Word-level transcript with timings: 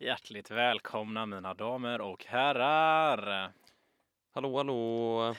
Hjärtligt 0.00 0.50
välkomna 0.50 1.26
mina 1.26 1.54
damer 1.54 2.00
och 2.00 2.24
herrar. 2.24 3.52
Hallå, 4.34 4.56
hallå! 4.56 5.34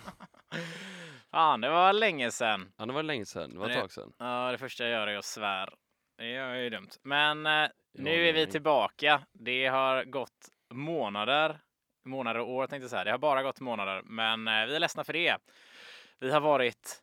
Fan, 1.30 1.60
det 1.60 1.70
var 1.70 1.92
länge 1.92 2.30
sedan. 2.30 2.72
Ja, 2.76 2.86
det 2.86 2.92
var 2.92 3.02
länge 3.02 3.26
sedan. 3.26 3.50
Det 3.50 3.58
var 3.58 3.70
ett 3.70 3.80
tag 3.80 3.92
sedan. 3.92 4.12
Ja, 4.18 4.52
det 4.52 4.58
första 4.58 4.84
jag 4.84 4.92
gör 4.92 5.06
är 5.06 5.18
att 5.18 5.24
svär. 5.24 5.74
Det 6.18 6.34
är 6.34 6.54
ju 6.54 6.70
dumt. 6.70 6.88
Men 7.02 7.46
eh, 7.46 7.68
nu 7.94 8.28
är 8.28 8.32
vi 8.32 8.46
tillbaka. 8.46 9.22
Det 9.32 9.66
har 9.66 10.04
gått 10.04 10.48
månader. 10.74 11.58
Månader 12.04 12.40
och 12.40 12.50
år 12.50 12.66
tänkte 12.66 12.84
jag 12.84 12.90
säga. 12.90 13.04
Det 13.04 13.10
har 13.10 13.18
bara 13.18 13.42
gått 13.42 13.60
månader, 13.60 14.02
men 14.04 14.48
eh, 14.48 14.66
vi 14.66 14.74
är 14.74 14.80
ledsna 14.80 15.04
för 15.04 15.12
det. 15.12 15.38
Vi 16.20 16.30
har 16.30 16.40
varit 16.40 17.02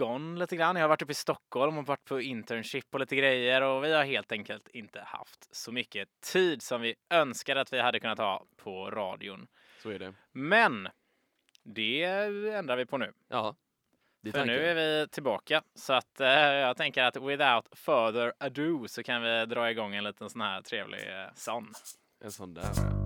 gone 0.00 0.38
lite 0.38 0.56
grann. 0.56 0.76
Jag 0.76 0.82
har 0.82 0.88
varit 0.88 1.02
uppe 1.02 1.12
i 1.12 1.14
Stockholm 1.14 1.78
och 1.78 1.86
varit 1.86 2.04
på 2.04 2.20
internship 2.20 2.94
och 2.94 3.00
lite 3.00 3.16
grejer 3.16 3.62
och 3.62 3.84
vi 3.84 3.92
har 3.92 4.04
helt 4.04 4.32
enkelt 4.32 4.68
inte 4.68 5.00
haft 5.00 5.56
så 5.56 5.72
mycket 5.72 6.08
tid 6.20 6.62
som 6.62 6.80
vi 6.80 6.94
önskade 7.10 7.60
att 7.60 7.72
vi 7.72 7.80
hade 7.80 8.00
kunnat 8.00 8.18
ha 8.18 8.44
på 8.56 8.90
radion. 8.90 9.46
Så 9.82 9.90
är 9.90 9.98
det. 9.98 10.14
Men 10.32 10.88
det 11.62 12.04
ändrar 12.54 12.76
vi 12.76 12.86
på 12.86 12.98
nu. 12.98 13.12
Ja. 13.28 13.56
För 14.22 14.32
tanken. 14.32 14.46
nu 14.46 14.66
är 14.66 14.74
vi 14.74 15.08
tillbaka. 15.08 15.62
Så 15.74 15.92
att 15.92 16.20
eh, 16.20 16.28
jag 16.28 16.76
tänker 16.76 17.04
att 17.04 17.16
without 17.16 17.68
further 17.72 18.32
ado 18.38 18.88
så 18.88 19.02
kan 19.02 19.22
vi 19.22 19.46
dra 19.46 19.70
igång 19.70 19.94
en 19.94 20.04
liten 20.04 20.30
sån 20.30 20.40
här 20.40 20.62
trevlig 20.62 21.00
eh, 21.00 21.28
sån. 21.34 21.72
En 22.24 22.32
sån 22.32 22.54
där. 22.54 22.62
ja. 22.62 22.99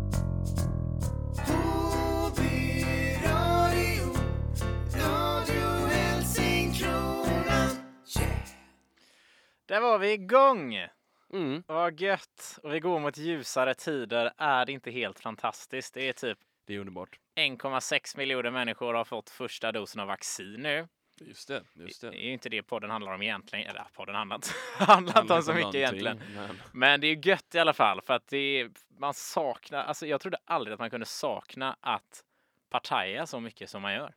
Där 9.75 9.81
var 9.81 9.99
vi 9.99 10.13
igång! 10.13 10.89
Mm. 11.33 11.63
Vad 11.67 12.01
gött! 12.01 12.59
Och 12.63 12.75
vi 12.75 12.81
går 12.81 13.01
mot 13.01 13.19
ljusare 13.19 13.75
tider. 13.75 14.33
Är 14.37 14.67
det 14.67 14.73
inte 14.73 14.91
helt 14.91 15.21
fantastiskt? 15.21 15.95
Det 15.95 16.09
är 16.09 16.13
typ 16.13 16.39
Det 16.67 16.75
är 16.75 16.79
underbart. 16.79 17.19
1,6 17.37 18.17
miljoner 18.17 18.51
människor 18.51 18.95
har 18.95 19.05
fått 19.05 19.31
första 19.31 19.73
dosen 19.73 20.01
av 20.01 20.07
vaccin 20.07 20.61
nu. 20.61 20.89
Just 21.21 21.49
det. 21.49 21.63
Just 21.75 22.01
det. 22.01 22.11
Det 22.11 22.17
är 22.17 22.27
ju 22.27 22.33
inte 22.33 22.49
det 22.49 22.63
podden 22.63 22.91
handlar 22.91 23.15
om 23.15 23.23
egentligen. 23.23 23.67
Eller 23.67 23.87
podden 23.93 24.15
handlar 24.15 24.37
inte, 24.37 24.49
handlar 24.85 25.21
inte 25.21 25.35
om 25.35 25.43
så 25.43 25.55
mycket 25.55 25.75
egentligen. 25.75 26.23
Men... 26.35 26.61
Men 26.73 27.01
det 27.01 27.07
är 27.07 27.27
gött 27.29 27.55
i 27.55 27.59
alla 27.59 27.73
fall 27.73 28.01
för 28.01 28.15
att 28.15 28.29
det 28.29 28.61
är, 28.61 28.71
man 28.99 29.15
saknar, 29.15 29.85
alltså 29.85 30.07
jag 30.07 30.21
trodde 30.21 30.39
aldrig 30.45 30.75
att 30.75 30.81
man 30.81 30.91
kunde 30.91 31.07
sakna 31.07 31.77
att 31.81 32.25
partaja 32.71 33.27
så 33.27 33.41
mycket 33.41 33.71
som 33.71 33.83
man 33.83 33.95
gör. 33.95 34.15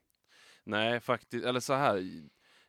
Nej, 0.63 0.99
faktiskt. 0.99 1.45
Eller 1.45 1.59
så 1.59 1.73
här. 1.73 2.03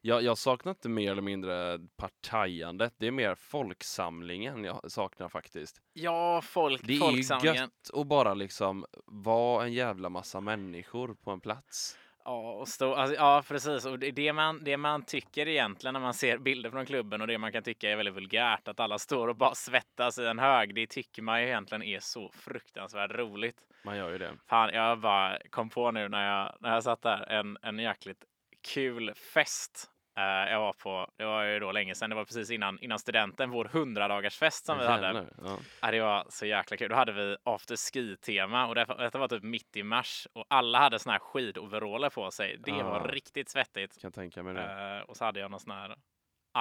Jag, 0.00 0.22
jag 0.22 0.38
saknar 0.38 0.70
inte 0.72 0.88
mer 0.88 1.12
eller 1.12 1.22
mindre 1.22 1.78
partajandet. 1.96 2.94
Det 2.98 3.06
är 3.06 3.10
mer 3.10 3.34
folksamlingen 3.34 4.64
jag 4.64 4.90
saknar 4.90 5.28
faktiskt. 5.28 5.80
Ja, 5.92 6.40
folk, 6.42 6.80
Det 6.84 6.92
är 6.92 6.94
ju 6.94 7.00
folksamlingen. 7.00 7.56
gött 7.56 7.90
att 7.94 8.06
bara 8.06 8.34
liksom 8.34 8.86
vara 9.06 9.64
en 9.64 9.72
jävla 9.72 10.08
massa 10.08 10.40
människor 10.40 11.14
på 11.24 11.30
en 11.30 11.40
plats. 11.40 11.98
Ja, 12.24 12.52
och 12.52 12.68
stå, 12.68 12.94
alltså, 12.94 13.16
ja, 13.16 13.42
precis. 13.48 13.84
Och 13.86 13.98
det, 13.98 14.10
det, 14.10 14.32
man, 14.32 14.64
det 14.64 14.76
man 14.76 15.02
tycker 15.04 15.48
egentligen 15.48 15.92
när 15.92 16.00
man 16.00 16.14
ser 16.14 16.38
bilder 16.38 16.70
från 16.70 16.86
klubben 16.86 17.20
och 17.20 17.26
det 17.26 17.38
man 17.38 17.52
kan 17.52 17.62
tycka 17.62 17.90
är 17.90 17.96
väldigt 17.96 18.14
vulgärt, 18.14 18.68
att 18.68 18.80
alla 18.80 18.98
står 18.98 19.28
och 19.28 19.36
bara 19.36 19.54
svettas 19.54 20.18
i 20.18 20.24
en 20.26 20.38
hög, 20.38 20.74
det 20.74 20.86
tycker 20.86 21.22
man 21.22 21.40
ju 21.42 21.46
egentligen 21.46 21.82
är 21.82 22.00
så 22.00 22.30
fruktansvärt 22.34 23.10
roligt. 23.10 23.56
Man 23.84 23.96
gör 23.96 24.10
ju 24.10 24.18
det. 24.18 24.32
Fan, 24.46 24.70
jag 24.74 25.00
bara 25.00 25.38
kom 25.50 25.70
på 25.70 25.90
nu 25.90 26.08
när 26.08 26.26
jag, 26.36 26.56
när 26.60 26.74
jag 26.74 26.84
satt 26.84 27.02
där, 27.02 27.32
en, 27.32 27.58
en 27.62 27.78
jäkligt 27.78 28.24
kul 28.62 29.14
fest 29.14 29.90
eh, 30.18 30.52
jag 30.52 30.60
var 30.60 30.72
på. 30.72 31.10
Det 31.16 31.24
var 31.24 31.42
ju 31.44 31.58
då 31.58 31.72
länge 31.72 31.94
sedan, 31.94 32.10
det 32.10 32.16
var 32.16 32.24
precis 32.24 32.50
innan, 32.50 32.78
innan 32.80 32.98
studenten, 32.98 33.50
vår 33.50 33.64
hundradagarsfest 33.64 34.66
som 34.66 34.78
vi 34.78 34.86
hade. 34.86 35.26
Ja. 35.44 35.58
Ja, 35.82 35.90
det 35.90 36.00
var 36.00 36.26
så 36.30 36.46
jäkla 36.46 36.76
kul. 36.76 36.88
Då 36.88 36.94
hade 36.96 37.12
vi 37.12 37.36
after 37.44 37.76
ski-tema 37.76 38.66
och 38.66 38.74
detta, 38.74 38.94
detta 38.96 39.18
var 39.18 39.28
typ 39.28 39.42
mitt 39.42 39.76
i 39.76 39.82
mars 39.82 40.26
och 40.32 40.44
alla 40.48 40.78
hade 40.78 40.98
såna 40.98 41.12
här 41.12 41.18
skidoveraller 41.20 42.10
på 42.10 42.30
sig. 42.30 42.56
Det 42.58 42.72
var 42.72 43.00
Ah. 43.00 43.06
riktigt 43.06 43.48
svettigt. 43.48 44.00
Kan 44.00 44.12
tänka 44.12 44.42
mig 44.42 44.54
det. 44.54 44.96
Eh, 44.96 45.02
och 45.10 45.16
så 45.16 45.24
hade 45.24 45.40
jag 45.40 45.50
någon 45.50 45.60
sån 45.60 45.72
här 45.72 45.96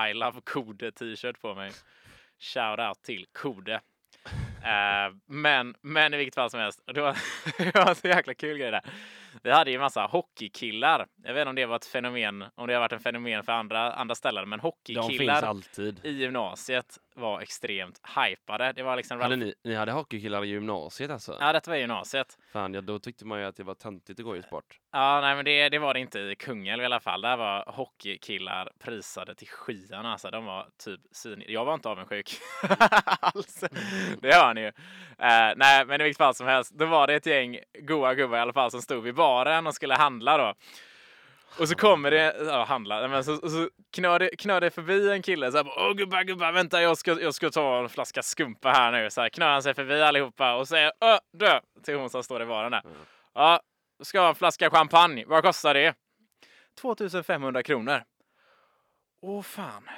I 0.09 0.13
love 0.13 0.41
Kode 0.45 0.91
t-shirt 0.91 1.41
på 1.41 1.55
mig. 1.55 1.71
Shout 2.39 2.79
out 2.79 3.01
till 3.03 3.25
Kode. 3.33 3.81
Eh, 4.63 5.16
men, 5.25 5.75
men 5.81 6.13
i 6.13 6.17
vilket 6.17 6.35
fall 6.35 6.50
som 6.50 6.59
helst, 6.59 6.81
det 6.94 7.01
var, 7.01 7.17
det 7.73 7.75
var 7.85 7.94
så 7.94 8.07
jäkla 8.07 8.33
kul 8.33 8.57
grej 8.57 8.71
där. 8.71 8.81
Vi 9.43 9.51
hade 9.51 9.71
ju 9.71 9.79
massa 9.79 10.05
hockeykillar. 10.05 11.07
Jag 11.23 11.33
vet 11.33 11.41
inte 11.41 11.49
om 11.49 11.55
det 11.55 11.65
var 11.65 11.75
ett 11.75 11.85
fenomen, 11.85 12.43
om 12.55 12.67
det 12.67 12.73
har 12.73 12.81
varit 12.81 12.91
en 12.91 12.99
fenomen 12.99 13.43
för 13.43 13.51
andra, 13.51 13.93
andra 13.93 14.15
ställen, 14.15 14.49
men 14.49 14.59
hockeykillar 14.59 15.43
alltid. 15.43 15.99
i 16.03 16.11
gymnasiet 16.11 16.97
var 17.17 17.41
extremt 17.41 18.01
hypade. 18.16 18.73
Det 18.73 18.83
var 18.83 18.95
liksom... 18.95 19.19
Hade 19.22 19.35
ni, 19.35 19.53
ni 19.63 19.75
hade 19.75 19.91
hockeykillar 19.91 20.45
i 20.45 20.47
gymnasiet 20.47 21.11
alltså? 21.11 21.38
Ja, 21.39 21.53
detta 21.53 21.72
var 21.72 21.78
i 21.78 21.79
gymnasiet. 21.79 22.38
Fan, 22.53 22.73
ja, 22.73 22.81
då 22.81 23.00
tyckte 23.00 23.25
man 23.25 23.39
ju 23.39 23.45
att 23.45 23.55
det 23.55 23.63
var 23.63 23.73
töntigt 23.73 24.19
att 24.19 24.25
gå 24.25 24.38
i 24.38 24.44
sport. 24.44 24.79
Ja, 24.91 25.22
nej, 25.22 25.35
men 25.35 25.45
det, 25.45 25.69
det 25.69 25.79
var 25.79 25.94
det 25.94 26.00
inte 26.00 26.19
i 26.19 26.35
Kungälv 26.35 26.83
i 26.83 26.85
alla 26.85 27.00
fall. 27.00 27.22
Där 27.22 27.38
var 27.38 27.63
hockeykillar 27.67 28.72
prisade 28.79 29.35
till 29.35 29.47
skyarna. 29.47 30.11
Alltså, 30.11 30.31
de 30.31 30.45
var 30.45 30.67
typ 30.83 31.01
svin... 31.11 31.44
Jag 31.47 31.66
var 31.66 31.73
inte 31.73 31.89
avundsjuk 31.89 32.38
alls. 33.22 33.63
Det 34.22 34.33
hör 34.33 34.53
ni 34.53 34.61
ju. 34.61 34.67
Eh, 34.67 35.53
nej, 35.56 35.85
men 35.85 36.01
i 36.01 36.03
vilket 36.03 36.17
fall 36.17 36.35
som 36.35 36.47
helst, 36.47 36.72
då 36.73 36.85
var 36.85 37.07
det 37.07 37.16
ett 37.16 37.25
gäng 37.25 37.59
goa 37.79 38.13
gubbar 38.13 38.38
i 38.38 38.41
alla 38.41 38.53
fall 38.53 38.72
som 38.72 38.81
stod 38.81 39.03
vid 39.03 39.16
baren 39.16 39.67
och 39.67 39.75
skulle 39.75 39.94
handla 39.95 40.38
då. 40.38 40.53
Och 41.59 41.69
så 41.69 41.75
kommer 41.75 42.11
det, 42.11 42.35
ja 42.45 42.63
handla, 42.63 43.07
men 43.07 43.23
så, 43.23 43.49
så 43.49 43.69
knör 43.91 44.19
det, 44.19 44.29
knör 44.37 44.61
det 44.61 44.71
förbi 44.71 45.11
en 45.11 45.21
kille 45.21 45.51
så 45.51 45.57
här, 45.57 45.63
bara, 45.63 45.89
åh 45.89 45.93
gubbar, 45.93 46.23
gubbar, 46.23 46.51
vänta 46.51 46.81
jag 46.81 46.97
ska, 46.97 47.21
jag 47.21 47.33
ska 47.33 47.49
ta 47.49 47.79
en 47.79 47.89
flaska 47.89 48.23
skumpa 48.23 48.71
här 48.71 48.91
nu. 48.91 49.09
Så 49.09 49.21
här 49.21 49.29
knör 49.29 49.51
han 49.51 49.63
sig 49.63 49.73
förbi 49.73 50.01
allihopa 50.01 50.55
och 50.55 50.67
säger, 50.67 50.91
öh, 51.01 51.19
dö, 51.33 51.59
till 51.85 51.95
hon 51.95 52.09
som 52.09 52.23
står 52.23 52.41
i 52.41 52.45
baren 52.45 52.71
där. 52.71 52.81
Mm. 52.85 52.97
Ja, 53.33 53.59
ska 54.03 54.19
ha 54.19 54.29
en 54.29 54.35
flaska 54.35 54.69
champagne, 54.69 55.25
vad 55.27 55.43
kostar 55.43 55.73
det? 55.73 55.95
2500 56.81 57.63
kronor. 57.63 58.03
Åh 59.21 59.41
fan. 59.41 59.89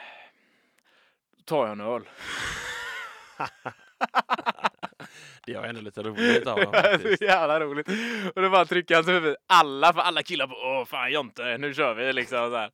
Då 1.38 1.44
tar 1.44 1.68
jag 1.68 1.72
en 1.72 1.82
öl. 1.82 2.10
Det 5.46 5.56
var 5.58 5.64
ändå 5.64 5.82
lite 5.82 6.04
roligt 6.04 6.48
av 6.48 6.58
dem 6.62 6.74
så 7.18 7.24
jävla 7.24 7.60
roligt. 7.60 7.88
Och 8.36 8.42
då 8.42 8.50
bara 8.50 8.66
trycker 8.66 8.96
han 8.96 9.04
sig 9.04 9.14
förbi 9.22 9.36
alla, 9.48 9.94
för 9.94 10.02
alla 10.02 10.24
killar 10.24 10.48
bara 10.48 10.80
åh 10.80 10.86
fan 10.86 11.12
Jonte, 11.12 11.58
nu 11.58 11.74
kör 11.74 11.94
vi 11.94 12.14
liksom 12.14 12.50
så 12.50 12.56
här. 12.58 12.72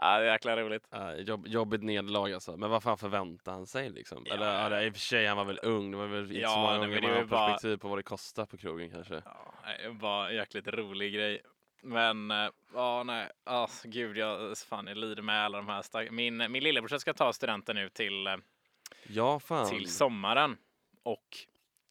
Ja, 0.00 0.18
det 0.18 0.26
är 0.26 0.32
jäkla 0.32 0.56
roligt. 0.56 0.86
Ja, 0.90 1.14
jobb, 1.14 1.46
jobbigt 1.46 1.82
nederlag 1.82 2.32
alltså. 2.34 2.56
Men 2.56 2.70
vad 2.70 2.82
fan 2.82 2.98
förväntade 2.98 3.56
han 3.56 3.66
sig 3.66 3.90
liksom? 3.90 4.26
Eller 4.30 4.62
ja, 4.62 4.68
det, 4.68 4.84
i 4.86 4.90
och 4.90 4.92
för 4.92 5.00
sig, 5.00 5.26
han 5.26 5.36
var 5.36 5.44
väl 5.44 5.58
ung. 5.62 5.90
Det 5.90 5.96
var 5.96 6.06
väl 6.06 6.22
inte 6.22 6.34
Ja, 6.34 6.48
så 6.48 6.58
många 6.58 6.78
gånger 6.78 7.02
man 7.02 7.10
har 7.10 7.24
bara- 7.24 7.48
perspektiv 7.48 7.76
på 7.76 7.88
vad 7.88 7.98
det 7.98 8.02
kostar 8.02 8.46
på 8.46 8.56
krogen 8.56 8.90
kanske. 8.90 9.22
Ja, 9.24 9.54
var 9.90 10.28
en 10.28 10.36
jäkligt 10.36 10.68
rolig 10.68 11.14
grej. 11.14 11.42
Men 11.82 12.30
eh, 12.30 12.48
ja, 12.74 13.02
nej, 13.02 13.28
ja, 13.44 13.68
gud, 13.84 14.16
jag 14.16 14.58
fan, 14.58 14.86
jag 14.86 14.96
lider 14.96 15.22
med 15.22 15.44
alla 15.44 15.58
de 15.58 15.68
här 15.68 16.10
Min, 16.10 16.36
min 16.52 16.62
lillebrorsa 16.64 16.98
ska 16.98 17.12
ta 17.12 17.32
studenten 17.32 17.76
nu 17.76 17.88
till, 17.88 18.26
eh, 18.26 18.36
Ja, 19.06 19.40
fan. 19.40 19.68
till 19.70 19.88
sommaren. 19.90 20.56
Och 21.04 21.46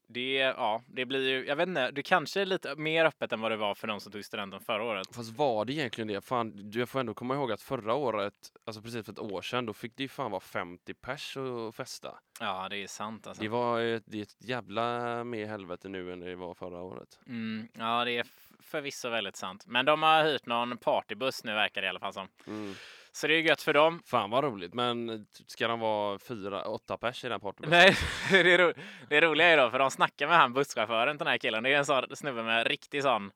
det, 0.07 0.34
ja, 0.35 0.81
det 0.88 1.06
blir 1.06 1.29
ju, 1.29 1.46
jag 1.46 1.56
vet 1.56 1.68
inte, 1.68 1.91
det 1.91 2.03
kanske 2.03 2.41
är 2.41 2.46
lite 2.46 2.75
mer 2.75 3.06
öppet 3.06 3.31
än 3.31 3.41
vad 3.41 3.51
det 3.51 3.57
var 3.57 3.75
för 3.75 3.88
de 3.88 4.00
som 4.00 4.12
tog 4.12 4.25
studenten 4.25 4.59
förra 4.59 4.84
året. 4.84 5.16
Fast 5.16 5.38
var 5.38 5.66
det 5.66 5.74
egentligen 5.74 6.07
det? 6.07 6.25
Fan, 6.25 6.72
du 6.72 6.79
jag 6.79 6.90
får 6.90 7.00
ändå 7.00 7.13
komma 7.13 7.35
ihåg 7.35 7.52
att 7.52 7.62
förra 7.62 7.94
året, 7.94 8.34
alltså 8.66 8.81
precis 8.81 9.06
för 9.06 9.12
ett 9.12 9.19
år 9.19 9.41
sedan, 9.41 9.66
då 9.66 9.73
fick 9.73 9.96
det 9.96 10.03
ju 10.03 10.09
fan 10.09 10.31
vara 10.31 10.41
50 10.41 10.94
pers 10.94 11.38
och 11.38 11.75
festa. 11.75 12.19
Ja, 12.40 12.68
det 12.69 12.78
är 12.78 12.88
sant 12.88 13.28
alltså. 13.28 13.44
Det 13.44 13.50
var 13.50 13.81
ett, 13.81 14.03
det 14.06 14.18
är 14.18 14.22
ett 14.22 14.35
jävla 14.40 15.23
mer 15.23 15.46
helvete 15.46 15.90
nu 15.90 16.13
än 16.13 16.19
det 16.19 16.35
var 16.35 16.53
förra 16.53 16.81
året. 16.81 17.19
Mm, 17.28 17.68
ja, 17.73 18.06
det 18.06 18.18
är 18.18 18.25
förvisso 18.59 19.09
väldigt 19.09 19.35
sant. 19.35 19.63
Men 19.68 19.85
de 19.85 20.03
har 20.03 20.23
hyrt 20.23 20.46
någon 20.46 20.78
partybuss 20.78 21.44
nu 21.44 21.53
verkar 21.53 21.81
det 21.81 21.85
i 21.85 21.90
alla 21.90 22.00
fall 22.00 22.13
som. 22.13 22.28
Mm. 22.47 22.73
Så 23.16 23.28
det 23.28 23.34
är 23.34 23.41
gött 23.41 23.62
för 23.62 23.74
dem. 23.74 24.01
Fan 24.06 24.29
vad 24.29 24.44
roligt, 24.44 24.74
men 24.74 25.25
ska 25.47 25.68
de 25.68 25.79
vara 25.79 26.19
fyra, 26.19 26.63
åtta 26.63 26.97
pers 26.97 27.25
i 27.25 27.29
den 27.29 27.40
partybussen? 27.40 27.72
Nej, 27.72 27.96
det, 28.43 28.53
är 28.53 28.58
ro- 28.58 28.73
det 29.09 29.22
roliga 29.22 29.47
är 29.47 29.58
då, 29.58 29.70
för 29.70 29.79
de 29.79 29.91
snackar 29.91 30.28
med 30.28 30.37
han 30.37 30.53
busschauffören 30.53 31.17
den 31.17 31.28
här 31.28 31.37
killen. 31.37 31.64
Det 31.64 31.73
är 31.73 31.78
en 31.78 31.85
sån 31.85 32.16
snubbe 32.16 32.43
med 32.43 32.67
riktig 32.67 33.03
sån... 33.03 33.32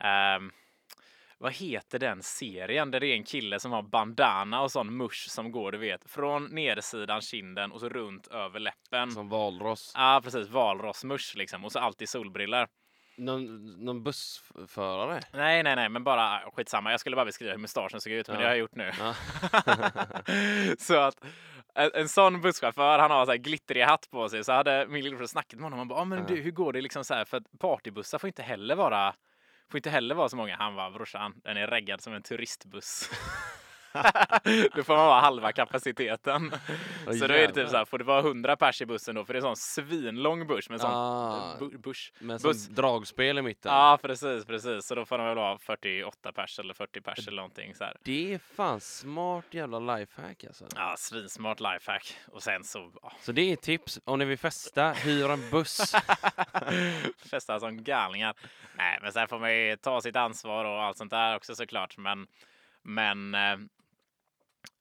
ehm, 0.00 0.50
vad 1.38 1.52
heter 1.52 1.98
den 1.98 2.22
serien 2.22 2.90
där 2.90 3.00
det 3.00 3.06
är 3.06 3.14
en 3.14 3.24
kille 3.24 3.60
som 3.60 3.72
har 3.72 3.82
bandana 3.82 4.62
och 4.62 4.72
sån 4.72 4.96
musch 4.96 5.26
som 5.30 5.52
går, 5.52 5.72
du 5.72 5.78
vet, 5.78 6.10
från 6.10 6.44
nedsidan 6.44 7.20
kinden 7.20 7.72
och 7.72 7.80
så 7.80 7.88
runt 7.88 8.26
över 8.26 8.60
läppen. 8.60 9.10
Som 9.10 9.28
valross. 9.28 9.92
Ja, 9.94 10.20
precis. 10.24 10.48
Valrossmusch 10.48 11.32
liksom. 11.36 11.64
Och 11.64 11.72
så 11.72 11.78
alltid 11.78 12.08
solbriller. 12.08 12.68
Någon, 13.16 13.66
någon 13.84 14.02
bussförare? 14.02 15.20
Nej, 15.32 15.62
nej, 15.62 15.76
nej, 15.76 15.88
men 15.88 16.04
bara 16.04 16.40
skitsamma. 16.52 16.90
Jag 16.90 17.00
skulle 17.00 17.16
bara 17.16 17.24
beskriva 17.24 17.52
hur 17.52 17.58
mustaschen 17.58 18.00
såg 18.00 18.12
ut, 18.12 18.28
men 18.28 18.34
Ja. 18.36 18.40
det 18.40 18.46
har 18.46 18.52
jag 18.52 18.58
gjort 18.58 18.74
nu. 18.74 18.92
Ja. 18.98 19.14
så 20.78 21.00
att 21.00 21.24
en, 21.74 21.90
en 21.94 22.08
sån 22.08 22.40
busschaufför, 22.40 22.98
han 22.98 23.10
har 23.10 23.24
så 23.24 23.30
här 23.30 23.38
glittrig 23.38 23.82
hatt 23.82 24.10
på 24.10 24.28
sig, 24.28 24.44
så 24.44 24.52
hade 24.52 24.86
min 24.88 25.04
lillebror 25.04 25.26
snackat 25.26 25.52
med 25.54 25.62
honom. 25.64 25.78
Han 25.78 25.88
bara, 25.88 26.00
ah, 26.00 26.04
men 26.04 26.26
du, 26.26 26.36
hur 26.36 26.50
går 26.50 26.72
det 26.72 26.80
liksom 26.80 27.04
så 27.04 27.14
här? 27.14 27.24
För 27.24 27.36
att 27.36 27.58
partybussar 27.58 28.18
får 28.18 28.28
inte 28.28 28.42
heller 28.42 28.74
vara 28.74 29.14
Får 29.70 29.78
inte 29.78 29.90
heller 29.90 30.14
vara 30.14 30.28
så 30.28 30.36
många. 30.36 30.56
Han 30.56 30.74
var 30.74 30.90
brorsan, 30.90 31.34
den 31.44 31.56
är 31.56 31.66
reggad 31.66 32.00
som 32.00 32.14
en 32.14 32.22
turistbuss. 32.22 33.10
då 34.74 34.82
får 34.82 34.96
man 34.96 35.06
vara 35.06 35.20
halva 35.20 35.52
kapaciteten. 35.52 36.52
Åh, 37.06 37.12
så 37.12 37.26
då 37.26 37.34
är 37.34 37.46
det 37.48 37.52
typ 37.54 37.68
så 37.68 37.76
här, 37.76 37.84
får 37.84 37.98
det 37.98 38.04
vara 38.04 38.20
100 38.20 38.56
pers 38.56 38.82
i 38.82 38.86
bussen 38.86 39.14
då? 39.14 39.24
För 39.24 39.32
det 39.32 39.38
är 39.38 39.40
sån 39.40 39.56
svinlång 39.56 40.46
buss 40.46 40.70
med 40.70 40.80
sån 40.80 40.90
Ah, 40.94 41.56
bu- 41.60 41.78
buss. 41.78 42.12
med 42.18 42.40
buss. 42.40 42.64
sånt 42.64 42.76
dragspel 42.76 43.38
i 43.38 43.42
mitten. 43.42 43.72
Ja, 43.72 43.98
precis, 44.02 44.44
precis. 44.44 44.86
Så 44.86 44.94
då 44.94 45.04
får 45.04 45.18
de 45.18 45.26
väl 45.26 45.36
vara 45.36 45.58
48 45.58 46.32
pers 46.32 46.58
eller 46.58 46.74
40 46.74 47.00
pers 47.00 47.28
eller 47.28 47.36
någonting 47.36 47.74
så 47.74 47.84
här. 47.84 47.96
Det 48.02 48.34
är 48.34 48.38
fan 48.38 48.80
smart 48.80 49.44
jävla 49.50 49.78
lifehack 49.96 50.44
alltså. 50.44 50.64
Ja, 50.74 50.94
svinsmart 50.98 51.60
lifehack. 51.60 52.16
Och 52.32 52.42
sen 52.42 52.64
så, 52.64 52.90
ja, 53.02 53.12
Så 53.20 53.32
det 53.32 53.52
är 53.52 53.56
tips. 53.56 54.00
Om 54.04 54.18
ni 54.18 54.24
vill 54.24 54.38
festa, 54.38 54.92
hyr 54.92 55.30
en 55.30 55.50
buss. 55.50 55.94
festa 57.30 57.60
som 57.60 57.84
galningar. 57.84 58.34
Nej, 58.76 58.98
men 59.02 59.12
sen 59.12 59.28
får 59.28 59.38
man 59.38 59.54
ju 59.56 59.76
ta 59.76 60.00
sitt 60.00 60.16
ansvar 60.16 60.64
och 60.64 60.82
allt 60.82 60.96
sånt 60.96 61.10
där 61.10 61.36
också 61.36 61.54
såklart. 61.54 61.96
Men, 61.98 62.26
men 62.82 63.34
eh, 63.34 63.56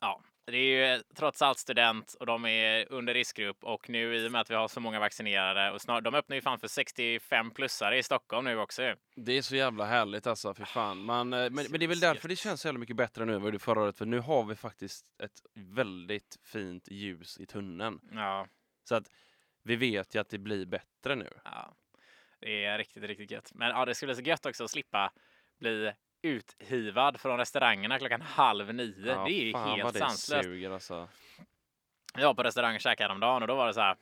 ja, 0.06 0.22
det 0.46 0.58
är 0.58 0.96
ju 0.96 1.04
trots 1.16 1.42
allt 1.42 1.60
student 1.60 2.16
och 2.20 2.26
de 2.26 2.46
är 2.46 2.92
under 2.92 3.14
riskgrupp 3.14 3.64
och 3.64 3.90
nu 3.90 4.16
i 4.16 4.28
och 4.28 4.32
med 4.32 4.42
att 4.42 4.52
vi 4.52 4.56
har 4.56 4.68
så 4.68 4.80
många 4.80 5.00
vaccinerade 5.00 5.72
och 5.72 5.82
snart, 5.82 6.04
de 6.04 6.16
öppnar 6.16 6.36
ju 6.36 6.42
fan 6.42 6.60
för 6.60 6.68
65 6.68 7.52
plussare 7.52 7.98
i 7.98 8.04
Stockholm 8.04 8.46
nu 8.46 8.58
också. 8.60 8.96
Det 9.16 9.32
är 9.32 9.42
så 9.42 9.56
jävla 9.56 9.86
härligt 9.86 10.28
alltså, 10.28 10.54
för 10.54 10.66
fan. 10.66 10.98
Man, 10.98 11.34
eh, 11.34 11.40
men, 11.40 11.66
men 11.70 11.80
det 11.80 11.86
är 11.86 11.88
väl 11.88 12.00
därför 12.00 12.28
det 12.30 12.36
känns 12.36 12.62
så 12.62 12.68
jävla 12.68 12.80
mycket 12.80 12.96
bättre 12.96 13.26
nu 13.26 13.36
än 13.36 13.42
vad 13.42 13.54
det 13.54 13.60
förra 13.60 13.82
året. 13.82 13.98
För 13.98 14.06
nu 14.06 14.20
har 14.20 14.44
vi 14.44 14.56
faktiskt 14.56 15.06
ett 15.24 15.42
väldigt 15.54 16.38
fint 16.44 16.88
ljus 16.88 17.38
i 17.40 17.46
tunneln. 17.46 18.00
Ja, 18.12 18.48
Så 18.84 18.96
att 18.96 19.10
vi 19.64 19.76
vet 19.76 20.16
ju 20.16 20.20
att 20.20 20.30
det 20.30 20.38
blir 20.40 20.66
bättre 20.66 21.16
nu. 21.16 21.30
ja, 21.44 21.76
det 22.40 22.66
är 22.66 22.78
riktigt, 22.78 23.04
riktigt 23.04 23.32
gött. 23.32 23.52
Men 23.54 23.70
ja, 23.70 23.86
det 23.86 23.96
skulle 23.96 24.14
bli 24.14 24.24
så 24.24 24.30
gött 24.30 24.46
också 24.46 24.64
att 24.64 24.72
slippa 24.72 25.12
bli 25.60 25.94
uthivad 26.26 27.20
från 27.20 27.38
restaurangerna 27.38 28.00
klockan 28.00 28.22
halv 28.22 28.74
nio. 28.74 29.08
Ja, 29.08 29.24
det 29.26 29.32
är 29.32 29.46
ju 29.46 29.52
fan 29.52 29.80
helt 29.80 29.98
sanslöst. 29.98 30.72
alltså. 30.72 31.08
Jag 32.18 32.28
var 32.28 32.34
på 32.34 32.44
restaurang 32.44 32.76
och 32.76 32.82
käkade 32.82 33.08
häromdagen 33.08 33.42
och 33.42 33.48
då 33.48 33.56
var 33.56 33.68
det 33.68 33.74
så 33.74 33.82
här. 33.82 33.98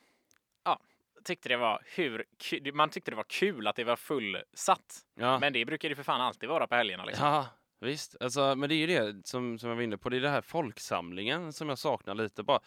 Ja, 0.64 0.80
tyckte 1.24 1.50
det 1.50 1.58
var 1.58 1.82
hur 1.86 2.26
man 2.74 2.90
tyckte 2.90 3.12
det 3.12 3.16
var 3.16 3.24
kul 3.24 3.68
att 3.68 3.76
det 3.76 3.84
var 3.84 3.96
fullsatt. 3.96 5.06
Ja. 5.16 5.40
Men 5.40 5.54
det 5.54 5.66
brukar 5.66 5.90
det 5.90 5.96
för 5.96 6.04
fan 6.04 6.22
alltid 6.22 6.50
vara 6.50 6.68
på 6.68 6.76
helgerna. 6.76 7.06
Liksom. 7.06 7.28
Ja, 7.28 7.48
visst. 7.80 8.16
Alltså, 8.20 8.56
men 8.56 8.70
det 8.70 8.76
är 8.76 8.78
ju 8.78 8.88
det 8.88 9.28
som, 9.28 9.60
som 9.60 9.70
jag 9.70 9.76
var 9.76 9.84
inne 9.84 9.98
på. 9.98 10.10
Det 10.10 10.18
är 10.18 10.22
det 10.22 10.30
här 10.30 10.42
folksamlingen 10.42 11.54
som 11.54 11.70
jag 11.70 11.78
saknar 11.78 12.16
lite. 12.16 12.44
Bara, 12.44 12.60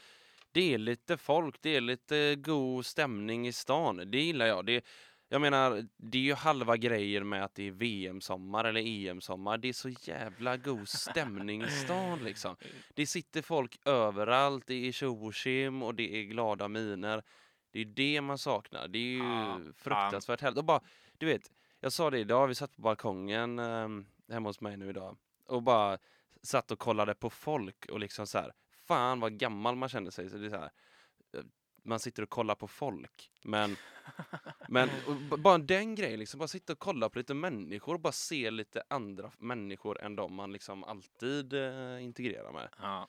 det 0.52 0.75
är 0.75 0.79
lite 0.79 1.17
folk, 1.17 1.56
det 1.61 1.76
är 1.76 1.81
lite 1.81 2.35
god 2.35 2.87
stämning 2.87 3.49
i 3.49 3.52
stan. 3.52 4.11
Det 4.11 4.19
gillar 4.19 4.47
jag. 4.47 4.67
Det, 4.67 4.85
jag 5.28 5.40
menar, 5.40 5.87
det 5.96 6.19
är 6.19 6.23
ju 6.23 6.34
halva 6.34 6.76
grejen 6.76 7.28
med 7.28 7.44
att 7.44 7.55
det 7.55 7.69
är 7.69 7.70
VM-sommar 7.70 8.64
eller 8.64 8.81
EM-sommar. 8.81 9.58
Det 9.58 9.69
är 9.69 9.73
så 9.73 9.88
jävla 9.88 10.56
god 10.56 10.88
stämning 10.88 11.62
i 11.62 11.70
stan 11.70 12.25
liksom. 12.25 12.56
Det 12.94 13.06
sitter 13.06 13.43
folk 13.43 13.78
överallt, 13.84 14.67
det 14.67 14.88
är 14.88 14.93
tjo 14.93 15.32
och 15.84 15.94
det 15.94 16.17
är 16.17 16.25
glada 16.25 16.69
miner. 16.69 17.23
Det 17.70 17.81
är 17.81 17.84
det 17.84 18.20
man 18.20 18.38
saknar. 18.38 18.88
Det 18.88 18.99
är 18.99 19.12
ju 19.12 19.19
fan. 19.19 19.75
fruktansvärt 19.76 20.40
härligt. 20.40 20.58
Och 20.58 20.64
bara, 20.64 20.81
du 21.19 21.26
vet, 21.26 21.50
jag 21.81 21.93
sa 21.93 22.11
det 22.11 22.19
idag, 22.19 22.46
vi 22.46 22.55
satt 22.55 22.76
på 22.76 22.82
balkongen 22.82 23.58
um, 23.58 24.06
hemma 24.28 24.49
hos 24.49 24.61
mig 24.61 24.76
nu 24.76 24.88
idag 24.88 25.17
och 25.46 25.62
bara 25.62 25.99
satt 26.43 26.70
och 26.70 26.78
kollade 26.78 27.14
på 27.14 27.31
folk 27.31 27.87
och 27.87 28.00
liksom 28.00 28.26
så 28.26 28.38
här, 28.38 28.52
fan 28.88 29.20
vad 29.20 29.38
gammal 29.38 29.76
man 29.76 29.88
kände 29.88 30.11
sig. 30.11 30.31
Så 30.31 30.37
det 30.37 30.46
är 30.46 30.50
så 30.50 30.56
här, 30.56 30.70
eh, 31.34 31.44
man 31.87 32.00
sitter 32.00 32.23
och 32.23 32.31
kollar 32.31 32.55
på 32.55 32.69
folk. 32.69 33.31
Men, 33.44 33.77
men 34.69 34.88
bara 35.38 35.59
den 35.59 35.94
grejen, 35.94 36.21
liksom, 36.21 36.38
bara 36.38 36.49
sitta 36.49 36.73
och 36.73 36.79
kolla 36.79 37.09
på 37.09 37.19
lite 37.19 37.35
människor 37.35 37.94
och 37.94 38.00
bara 38.00 38.12
se 38.12 38.50
lite 38.50 38.83
andra 38.91 39.31
människor 39.38 40.00
än 40.03 40.17
de 40.17 40.35
man 40.35 40.53
liksom 40.53 40.85
alltid 40.85 41.53
eh, 41.53 42.03
integrerar 42.05 42.53
med. 42.53 42.69
Ja. 42.79 43.09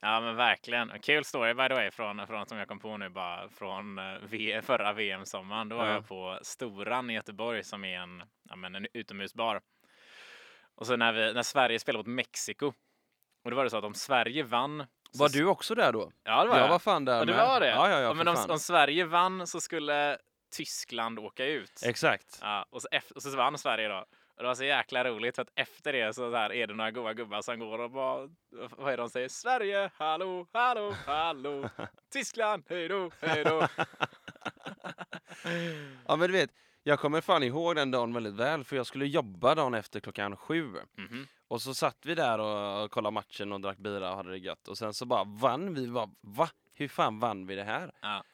ja, 0.00 0.20
men 0.20 0.36
verkligen. 0.36 0.92
Kul 1.02 1.24
story 1.24 1.54
by 1.54 1.68
the 1.68 1.74
way 1.74 1.90
från, 1.90 2.26
från 2.26 2.46
som 2.46 2.58
jag 2.58 2.68
kom 2.68 2.78
på 2.78 2.96
nu 2.96 3.08
bara 3.08 3.48
från 3.48 3.98
eh, 3.98 4.18
v, 4.22 4.62
förra 4.62 4.92
VM-sommaren. 4.92 5.68
Då 5.68 5.76
var 5.76 5.86
Ja. 5.86 5.92
jag 5.92 6.08
på 6.08 6.38
Storan 6.42 7.10
i 7.10 7.14
Göteborg 7.14 7.64
som 7.64 7.84
är 7.84 7.98
en, 7.98 8.22
ja, 8.48 8.56
men 8.56 8.74
en 8.74 8.86
utomhusbar. 8.92 9.60
Och 10.74 10.86
så 10.86 10.96
när, 10.96 11.12
vi, 11.12 11.32
när 11.32 11.42
Sverige 11.42 11.78
spelade 11.78 11.98
mot 12.08 12.14
Mexiko. 12.16 12.72
Och 13.44 13.50
då 13.50 13.56
var 13.56 13.64
det 13.64 13.70
så 13.70 13.76
att 13.76 13.84
om 13.84 13.94
Sverige 13.94 14.42
vann. 14.42 14.86
Var 15.14 15.28
du 15.28 15.44
också 15.46 15.74
där 15.74 15.92
då? 15.92 16.12
Ja, 16.24 16.42
det 16.44 16.48
var 16.50 16.56
jag 16.56 16.64
jag. 16.64 16.68
var 16.70 16.78
fan 16.78 17.04
där 17.04 17.18
Ja, 17.18 17.24
med. 17.24 17.36
var 17.36 17.60
det? 17.60 17.68
Ja, 17.68 17.90
ja, 17.90 18.00
ja, 18.00 18.14
men 18.14 18.28
om, 18.28 18.36
om 18.48 18.58
Sverige 18.58 19.04
vann 19.04 19.46
så 19.46 19.60
skulle 19.60 20.18
Tyskland 20.52 21.18
åka 21.18 21.44
ut. 21.46 21.80
Exakt. 21.84 22.38
Ja, 22.42 22.66
och, 22.70 22.82
så 22.82 22.88
och 23.14 23.22
så 23.22 23.36
vann 23.36 23.58
Sverige 23.58 23.88
då. 23.88 24.04
Och 24.36 24.42
det 24.44 24.48
var 24.48 24.54
så 24.54 24.64
jäkla 24.64 25.04
roligt 25.04 25.34
för 25.34 25.42
att 25.42 25.52
efter 25.54 25.92
det 25.92 26.14
så 26.14 26.30
där 26.30 26.52
är 26.52 26.66
det 26.66 26.74
några 26.74 26.90
goa 26.90 27.12
gubbar 27.14 27.42
som 27.42 27.58
går 27.58 27.78
och 27.78 27.90
bara, 27.90 28.28
vad 28.50 28.92
är 28.92 28.96
det 28.96 29.02
de 29.02 29.10
säger? 29.10 29.28
Sverige, 29.28 29.90
hallå, 29.94 30.46
hallå, 30.52 30.94
hallå, 31.06 31.68
Tyskland, 32.12 32.64
hej 32.68 32.88
då, 32.88 33.10
hej 33.20 33.44
då. 33.44 33.68
Ja 36.06 36.16
men 36.16 36.20
du 36.20 36.32
vet, 36.32 36.50
jag 36.88 37.00
kommer 37.00 37.20
fan 37.20 37.42
ihåg 37.42 37.76
den 37.76 37.90
dagen 37.90 38.12
väldigt 38.14 38.34
väl 38.34 38.64
för 38.64 38.76
jag 38.76 38.86
skulle 38.86 39.06
jobba 39.06 39.54
dagen 39.54 39.74
efter 39.74 40.00
klockan 40.00 40.36
sju. 40.36 40.72
Mhm. 40.96 41.26
Och 41.48 41.62
så 41.62 41.74
satt 41.74 42.06
vi 42.06 42.14
där 42.14 42.38
och, 42.38 42.84
och 42.84 42.90
kollade 42.90 43.14
matchen 43.14 43.52
och 43.52 43.60
drack 43.60 43.78
bira 43.78 44.10
och 44.10 44.16
hade 44.16 44.30
det 44.30 44.38
gött. 44.38 44.68
Och 44.68 44.78
sen 44.78 44.94
så 44.94 45.06
bara 45.06 45.24
vann 45.24 45.74
vi. 45.74 45.88
Bara, 45.88 46.10
Va? 46.20 46.50
Hur 46.74 46.88
fan 46.88 47.18
vann 47.18 47.46
vi 47.46 47.54
det 47.54 47.64
här? 47.64 47.92
Ja. 48.00 48.24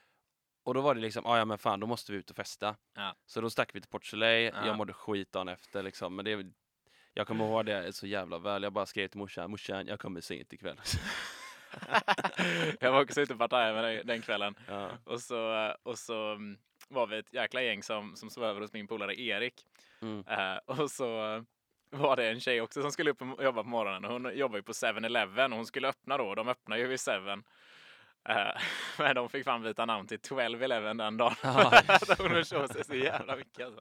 Och 0.65 0.75
då 0.75 0.81
var 0.81 0.95
det 0.95 1.01
liksom, 1.01 1.27
"Ah, 1.27 1.39
ja 1.39 1.45
men 1.45 1.59
fan 1.59 1.81
då 1.81 1.87
måste 1.87 2.12
vi 2.12 2.19
ut 2.19 2.31
och 2.31 2.37
festa. 2.37 2.77
Ja. 2.95 3.15
Så 3.27 3.41
då 3.41 3.51
stack 3.51 3.75
vi 3.75 3.81
till 3.81 3.91
Port 3.91 4.05
Soleil. 4.05 4.53
Ja. 4.55 4.67
Jag 4.67 4.77
mådde 4.77 4.93
skit 4.93 5.33
dagen 5.33 5.49
efter 5.49 5.83
liksom. 5.83 6.17
Men 6.17 6.25
det, 6.25 6.47
jag 7.15 7.27
kommer 7.27 7.45
ihåg 7.45 7.67
det 7.67 7.93
så 7.93 8.07
jävla 8.07 8.39
väl. 8.39 8.62
Jag 8.62 8.73
bara 8.73 8.87
skrev 8.87 9.09
till 9.09 9.19
morsan, 9.19 9.50
morsan 9.50 9.87
jag 9.87 10.00
kommer 10.00 10.21
sent 10.21 10.53
ikväll. 10.53 10.81
jag 12.81 12.93
var 12.93 13.03
också 13.03 13.21
ute 13.21 13.32
och 13.32 13.38
partajade 13.38 13.75
med 13.75 13.85
dig 13.85 14.03
den 14.05 14.23
kvällen. 14.23 14.55
ja. 14.69 14.91
Och 15.05 15.21
så, 15.21 15.73
och 15.82 15.99
så 15.99 16.32
mm, 16.32 16.59
var 16.88 17.06
vi 17.06 17.19
ett 17.19 17.32
jäkla 17.32 17.62
gäng 17.62 17.82
som, 17.82 18.17
som 18.17 18.31
sov 18.31 18.44
över 18.44 18.61
hos 18.61 18.73
min 18.73 18.87
polare 18.87 19.21
Erik. 19.21 19.55
Mm. 20.03 20.25
Eh, 20.29 20.56
och 20.65 20.91
så 20.91 21.06
var 21.91 22.17
det 22.17 22.31
en 22.31 22.41
tjej 22.41 22.61
också 22.61 22.82
som 22.82 22.93
skulle 22.93 23.11
upp 23.11 23.23
och 23.23 23.44
jobba 23.44 23.62
på 23.62 23.69
morgonen. 23.69 24.05
Hon 24.05 24.37
jobbar 24.38 24.56
ju 24.56 24.62
på 24.62 24.73
7-Eleven 24.73 25.53
och 25.53 25.56
hon 25.56 25.67
skulle 25.67 25.88
öppna 25.88 26.19
då. 26.19 26.35
De 26.35 26.49
öppnar 26.49 26.76
ju 26.76 26.87
vid 26.87 27.00
7. 27.00 27.11
Eh, 28.29 28.61
men 28.99 29.15
de 29.15 29.29
fick 29.29 29.44
fan 29.44 29.62
byta 29.62 29.87
namn 29.87 30.06
till 30.06 30.19
12-Eleven 30.19 30.99
den 30.99 31.17
dagen. 31.17 31.35
Ja, 31.43 31.82
Så 32.06 32.23
hon 32.23 32.31
försov 32.31 32.67
sig 32.67 32.85
så 32.85 32.94
jävla 32.94 33.37
mycket 33.37 33.67
alltså. 33.67 33.81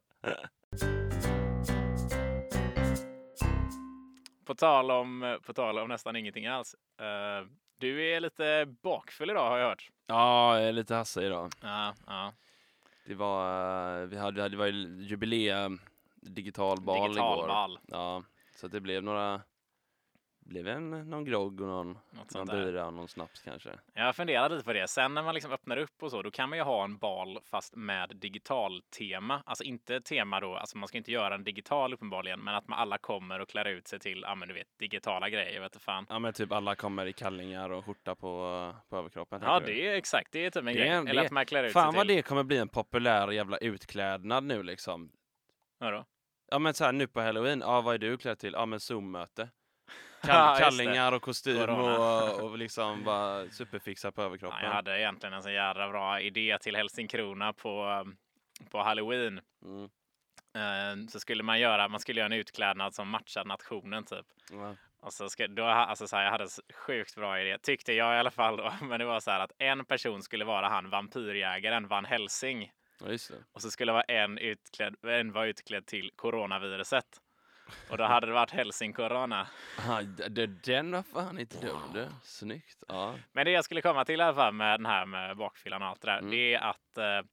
På 4.45 4.55
tal 4.55 4.91
om, 4.91 5.39
på 5.45 5.53
tal 5.53 5.79
om 5.79 5.89
nästan 5.89 6.15
ingenting 6.15 6.47
alls. 6.47 6.75
Eh, 6.99 7.47
du 7.83 8.09
är 8.09 8.19
lite 8.19 8.65
bakfull 8.81 9.29
idag 9.29 9.49
har 9.49 9.57
jag 9.57 9.69
hört. 9.69 9.89
ja, 10.07 10.59
jag 10.59 10.67
är 10.67 10.71
lite 10.71 10.95
Hasse 10.95 11.25
idag. 11.25 11.51
Ja, 11.61 11.93
ja. 12.07 12.33
Det 13.05 13.15
var, 13.15 14.01
eh, 14.01 14.07
vi 14.07 14.17
hade, 14.17 14.49
det 14.49 14.57
var 14.57 14.65
ju 14.65 15.03
jubileum, 15.03 15.79
digital 16.15 16.81
bal 16.81 17.09
Digital 17.09 17.39
igår. 17.39 17.79
Ja, 17.87 18.23
så 18.55 18.67
det 18.67 18.79
blev 18.79 19.03
några, 19.03 19.41
blev 20.45 20.67
en, 20.67 20.89
någon 21.09 21.25
grogg 21.25 21.61
och 21.61 21.67
någon, 21.67 21.97
Något 22.11 22.33
någon 22.33 22.47
bira 22.47 22.85
och 22.87 22.93
någon 22.93 23.07
snaps 23.07 23.41
kanske. 23.41 23.69
Jag 23.93 24.15
funderar 24.15 24.49
lite 24.49 24.63
på 24.65 24.73
det. 24.73 24.87
Sen 24.87 25.13
när 25.13 25.23
man 25.23 25.33
liksom 25.35 25.51
öppnar 25.51 25.77
upp 25.77 26.03
och 26.03 26.11
så, 26.11 26.21
då 26.21 26.31
kan 26.31 26.49
man 26.49 26.57
ju 26.57 26.63
ha 26.63 26.83
en 26.83 26.97
bal 26.97 27.39
fast 27.51 27.75
med 27.75 28.11
digital 28.15 28.81
tema. 28.97 29.43
Alltså 29.45 29.63
inte 29.63 30.01
tema 30.01 30.39
då, 30.39 30.55
alltså 30.55 30.77
man 30.77 30.87
ska 30.87 30.97
inte 30.97 31.11
göra 31.11 31.35
en 31.35 31.43
digital 31.43 31.93
uppenbarligen, 31.93 32.39
men 32.39 32.55
att 32.55 32.67
man 32.67 32.79
alla 32.79 32.97
kommer 32.97 33.39
och 33.39 33.49
klär 33.49 33.65
ut 33.65 33.87
sig 33.87 33.99
till, 33.99 34.21
ja 34.21 34.35
men 34.35 34.47
du 34.47 34.53
vet, 34.53 34.67
digitala 34.79 35.29
grejer, 35.29 35.61
vet 35.61 35.73
du 35.73 35.79
fan. 35.79 36.05
Ja 36.09 36.19
men 36.19 36.33
typ 36.33 36.51
alla 36.51 36.75
kommer 36.75 37.05
i 37.05 37.13
kallingar 37.13 37.69
och 37.69 37.85
skjorta 37.85 38.15
på, 38.15 38.73
på 38.89 38.97
överkroppen. 38.97 39.41
Ja, 39.43 39.59
du? 39.59 39.65
det 39.65 39.87
är 39.87 39.95
exakt, 39.95 40.31
det 40.31 40.45
är 40.45 40.49
typ 40.49 40.59
en 40.59 40.65
Det 40.65 40.73
grej. 40.73 40.87
en- 40.89 41.07
Eller 41.07 41.25
att 41.25 41.31
man 41.31 41.45
klär 41.45 41.63
ut 41.63 41.73
Fan 41.73 41.91
sig 41.91 41.97
vad 41.97 42.07
till. 42.07 42.15
det 42.15 42.21
kommer 42.21 42.43
bli 42.43 42.57
en 42.57 42.69
populär 42.69 43.31
jävla 43.31 43.57
utklädnad 43.57 44.43
nu 44.43 44.63
liksom. 44.63 45.11
Vadå? 45.79 46.05
Ja 46.51 46.59
men 46.59 46.73
så 46.73 46.83
här 46.85 46.91
nu 46.91 47.07
på 47.07 47.21
halloween, 47.21 47.59
ja 47.59 47.81
vad 47.81 47.93
är 47.93 47.97
du 47.99 48.17
klädd 48.17 48.39
till? 48.39 48.53
Ja 48.53 48.65
men 48.65 48.79
Zoom-möte. 48.79 49.49
Ja, 50.27 50.55
Kall, 50.59 50.59
kallingar 50.59 51.11
och 51.11 51.21
kostym 51.21 51.69
och, 51.69 52.41
och 52.41 52.57
liksom 52.57 53.03
bara 53.03 53.49
superfixa 53.49 54.11
på 54.11 54.21
Ja, 54.21 54.25
överkroppen. 54.25 54.59
jag 54.63 54.71
hade 54.71 54.99
egentligen 54.99 55.33
en 55.33 55.43
så 55.43 55.49
jävla 55.49 55.89
bra 55.89 56.19
idé 56.21 56.57
till 56.61 56.75
Helsingkrona 56.75 57.53
på, 57.53 58.05
på 58.71 58.83
halloween. 58.83 59.41
Mm. 59.65 59.83
Eh, 60.55 61.07
Så 61.09 61.19
skulle 61.19 61.43
man 61.43 61.59
göra, 61.59 61.87
man 61.87 61.99
skulle 61.99 62.19
göra 62.19 62.25
en 62.33 62.39
utklädnad 62.39 62.95
som 62.95 63.09
matchar 63.09 63.45
nationen 63.45 64.03
typ. 64.03 64.25
Ja. 64.51 64.75
Och 64.99 65.13
så 65.13 65.29
ska, 65.29 65.47
då, 65.47 65.63
alltså 65.65 66.07
så 66.07 66.15
här, 66.15 66.23
jag 66.23 66.31
hade 66.31 66.47
sjukt 66.73 67.15
bra 67.15 67.41
idé, 67.41 67.57
tyckte 67.57 67.93
jag 67.93 68.15
i 68.15 68.19
alla 68.19 68.31
fall 68.31 68.57
då. 68.57 68.73
Men 68.85 68.99
det 68.99 69.05
var 69.05 69.19
så 69.19 69.31
här 69.31 69.39
att 69.39 69.51
en 69.57 69.85
person 69.85 70.21
skulle 70.23 70.45
vara 70.45 70.67
han 70.69 70.89
vampyrjägaren 70.89 71.87
Van 71.87 72.05
Helsing. 72.05 72.71
ja. 72.99 73.17
Och 73.53 73.61
så 73.61 73.71
skulle 73.71 73.91
vara 73.91 74.03
en 74.03 74.37
utklädd, 74.37 74.95
en 75.05 75.31
var 75.31 75.45
utklädd 75.45 75.85
till 75.85 76.11
coronaviruset. 76.15 77.05
Och 77.89 77.97
då 77.97 78.03
hade 78.03 78.27
det 78.27 78.33
varit 78.33 78.51
Helsing 78.51 78.93
Corona. 78.93 79.47
Aha, 79.79 80.01
d- 80.01 80.27
d- 80.29 80.45
den 80.47 80.91
var 80.91 81.03
fan 81.03 81.39
inte 81.39 81.57
dum 81.67 81.81
du. 81.93 82.07
Snyggt. 82.23 82.83
Ja. 82.87 83.15
Men 83.31 83.45
det 83.45 83.51
jag 83.51 83.65
skulle 83.65 83.81
komma 83.81 84.05
till 84.05 84.19
i 84.19 84.23
alla 84.23 84.35
fall 84.35 84.53
med 84.53 84.79
den 84.79 84.85
här 84.85 85.05
med 85.05 85.37
bakfyllan 85.37 85.81
och 85.81 85.87
allt 85.87 86.01
det 86.01 86.07
där, 86.11 86.17
Mm. 86.17 86.31
det 86.31 86.53
är 86.53 86.59
att 86.59 86.97
eh, 86.97 87.27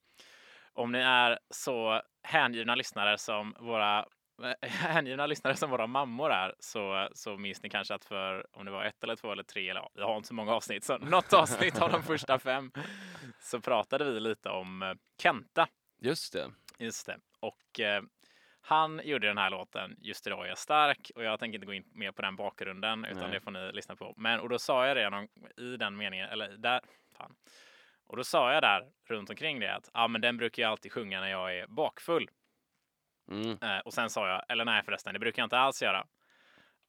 om 0.73 0.93
ni 0.93 0.99
är 0.99 1.39
så 1.51 2.03
hängivna 2.23 2.75
lyssnare 2.75 3.19
som 3.19 3.55
våra 3.61 4.07
hängivna 4.63 5.27
lyssnare 5.27 5.57
som 5.57 5.71
våra 5.71 5.87
mammor 5.87 6.31
är 6.33 6.55
så, 6.59 7.09
så 7.13 7.37
minns 7.37 7.63
ni 7.63 7.71
kanske 7.71 7.95
att 7.95 8.05
för 8.05 8.47
om 8.57 8.65
det 8.65 8.71
var 8.71 8.85
ett 8.85 9.05
eller 9.05 9.17
två 9.17 9.33
eller 9.33 9.43
tre 9.43 9.69
eller 9.71 9.81
ja, 9.81 9.91
vi 9.95 10.03
har 10.03 10.17
inte 10.17 10.29
så 10.29 10.35
många 10.35 10.53
avsnitt, 10.55 10.85
så 10.85 10.99
något 10.99 11.33
avsnitt 11.33 11.83
av 11.83 11.93
de 11.93 12.03
första 12.03 12.39
fem 12.39 12.73
så 13.41 13.61
pratade 13.61 14.05
vi 14.05 14.21
lite 14.21 14.49
om 14.49 14.83
eh, 14.83 14.93
Kenta. 15.23 15.69
Just 16.03 16.33
det. 16.33 16.51
Just 16.79 17.07
det. 17.07 17.19
Och 17.41 17.81
eh, 17.81 18.03
han 18.71 19.01
gjorde 19.05 19.27
den 19.27 19.39
här 19.39 19.51
låten 19.51 19.97
Just 20.01 20.27
idag 20.27 20.45
är 20.45 20.49
jag 20.49 20.59
stark 20.59 21.11
och 21.15 21.25
jag 21.25 21.41
tänker 21.41 21.55
inte 21.55 21.67
gå 21.67 21.75
in 21.75 21.85
mer 21.93 22.13
på 22.13 22.23
den 22.23 22.37
bakgrunden 22.37 23.05
utan 23.05 23.23
Nej. 23.23 23.31
det 23.31 23.41
får 23.41 23.51
ni 23.51 23.73
lyssna 23.73 23.97
på. 23.97 24.15
Men 24.17 24.41
och 24.41 24.49
då 24.49 24.59
sa 24.59 24.87
jag 24.87 24.97
det 24.97 25.29
i 25.57 25.77
den 25.77 25.97
meningen, 25.97 26.29
eller 26.29 26.49
där, 26.49 26.81
fan. 27.17 27.35
Och 28.07 28.17
då 28.17 28.25
sa 28.25 28.53
jag 28.53 28.63
där 28.63 28.87
runt 29.09 29.31
omkring 29.31 29.61
det 29.61 29.75
att 29.75 29.91
ja, 29.95 30.09
men 30.09 30.21
den 30.21 30.37
brukar 30.37 30.63
jag 30.63 30.71
alltid 30.71 30.93
sjunga 30.93 31.21
när 31.21 31.31
jag 31.31 31.59
är 31.59 31.67
bakfull. 31.67 32.31
Mm. 33.31 33.59
Eh, 33.63 33.79
och 33.79 33.93
sen 33.93 34.11
sa 34.11 34.29
jag, 34.29 34.43
eller 34.49 34.65
nej 34.65 34.83
förresten, 34.83 35.13
det 35.13 35.19
brukar 35.19 35.43
jag 35.43 35.47
inte 35.47 35.59
alls 35.59 35.83
göra. 35.83 36.07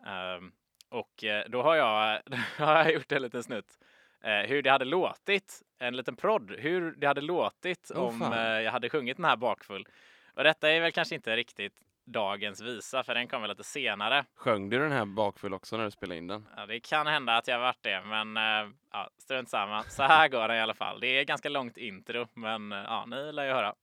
Ehm, 0.05 0.51
och 0.89 1.23
eh, 1.23 1.45
då 1.49 1.61
har 1.61 1.75
jag, 1.75 2.21
då 2.57 2.63
har 2.65 2.75
jag 2.75 2.93
gjort 2.93 3.11
en 3.11 3.21
liten 3.21 3.43
snutt. 3.43 3.77
Eh, 4.23 4.49
hur 4.49 4.61
det 4.61 4.69
hade 4.69 4.85
låtit, 4.85 5.61
en 5.79 5.95
liten 5.95 6.15
prodd, 6.15 6.51
hur 6.51 6.91
det 6.91 7.07
hade 7.07 7.21
låtit 7.21 7.91
Åh, 7.95 8.03
om 8.03 8.21
eh, 8.21 8.61
jag 8.61 8.71
hade 8.71 8.89
sjungit 8.89 9.17
den 9.17 9.25
här 9.25 9.37
bakfull. 9.37 9.87
Och 10.33 10.43
detta 10.43 10.69
är 10.69 10.81
väl 10.81 10.91
kanske 10.91 11.15
inte 11.15 11.35
riktigt 11.35 11.73
dagens 12.05 12.61
visa, 12.61 13.03
för 13.03 13.15
den 13.15 13.27
kommer 13.27 13.47
lite 13.47 13.63
senare. 13.63 14.25
Sjöng 14.35 14.69
du 14.69 14.79
den 14.79 14.91
här 14.91 15.05
bakfull 15.05 15.53
också 15.53 15.77
när 15.77 15.85
du 15.85 15.91
spelade 15.91 16.17
in 16.17 16.27
den? 16.27 16.47
Ja, 16.57 16.65
det 16.65 16.79
kan 16.79 17.07
hända 17.07 17.37
att 17.37 17.47
jag 17.47 17.59
varit 17.59 17.83
det, 17.83 18.01
men 18.05 18.37
eh, 18.37 18.71
ja, 18.91 19.09
strunt 19.17 19.49
samma. 19.49 19.83
Så 19.83 20.03
här 20.03 20.27
går 20.27 20.47
den 20.47 20.57
i 20.57 20.61
alla 20.61 20.73
fall. 20.73 20.99
Det 20.99 21.07
är 21.07 21.23
ganska 21.23 21.49
långt 21.49 21.77
intro, 21.77 22.27
men 22.33 22.71
eh, 22.71 22.77
ja, 22.77 23.05
ni 23.05 23.31
lär 23.31 23.45
ju 23.45 23.51
höra. 23.51 23.73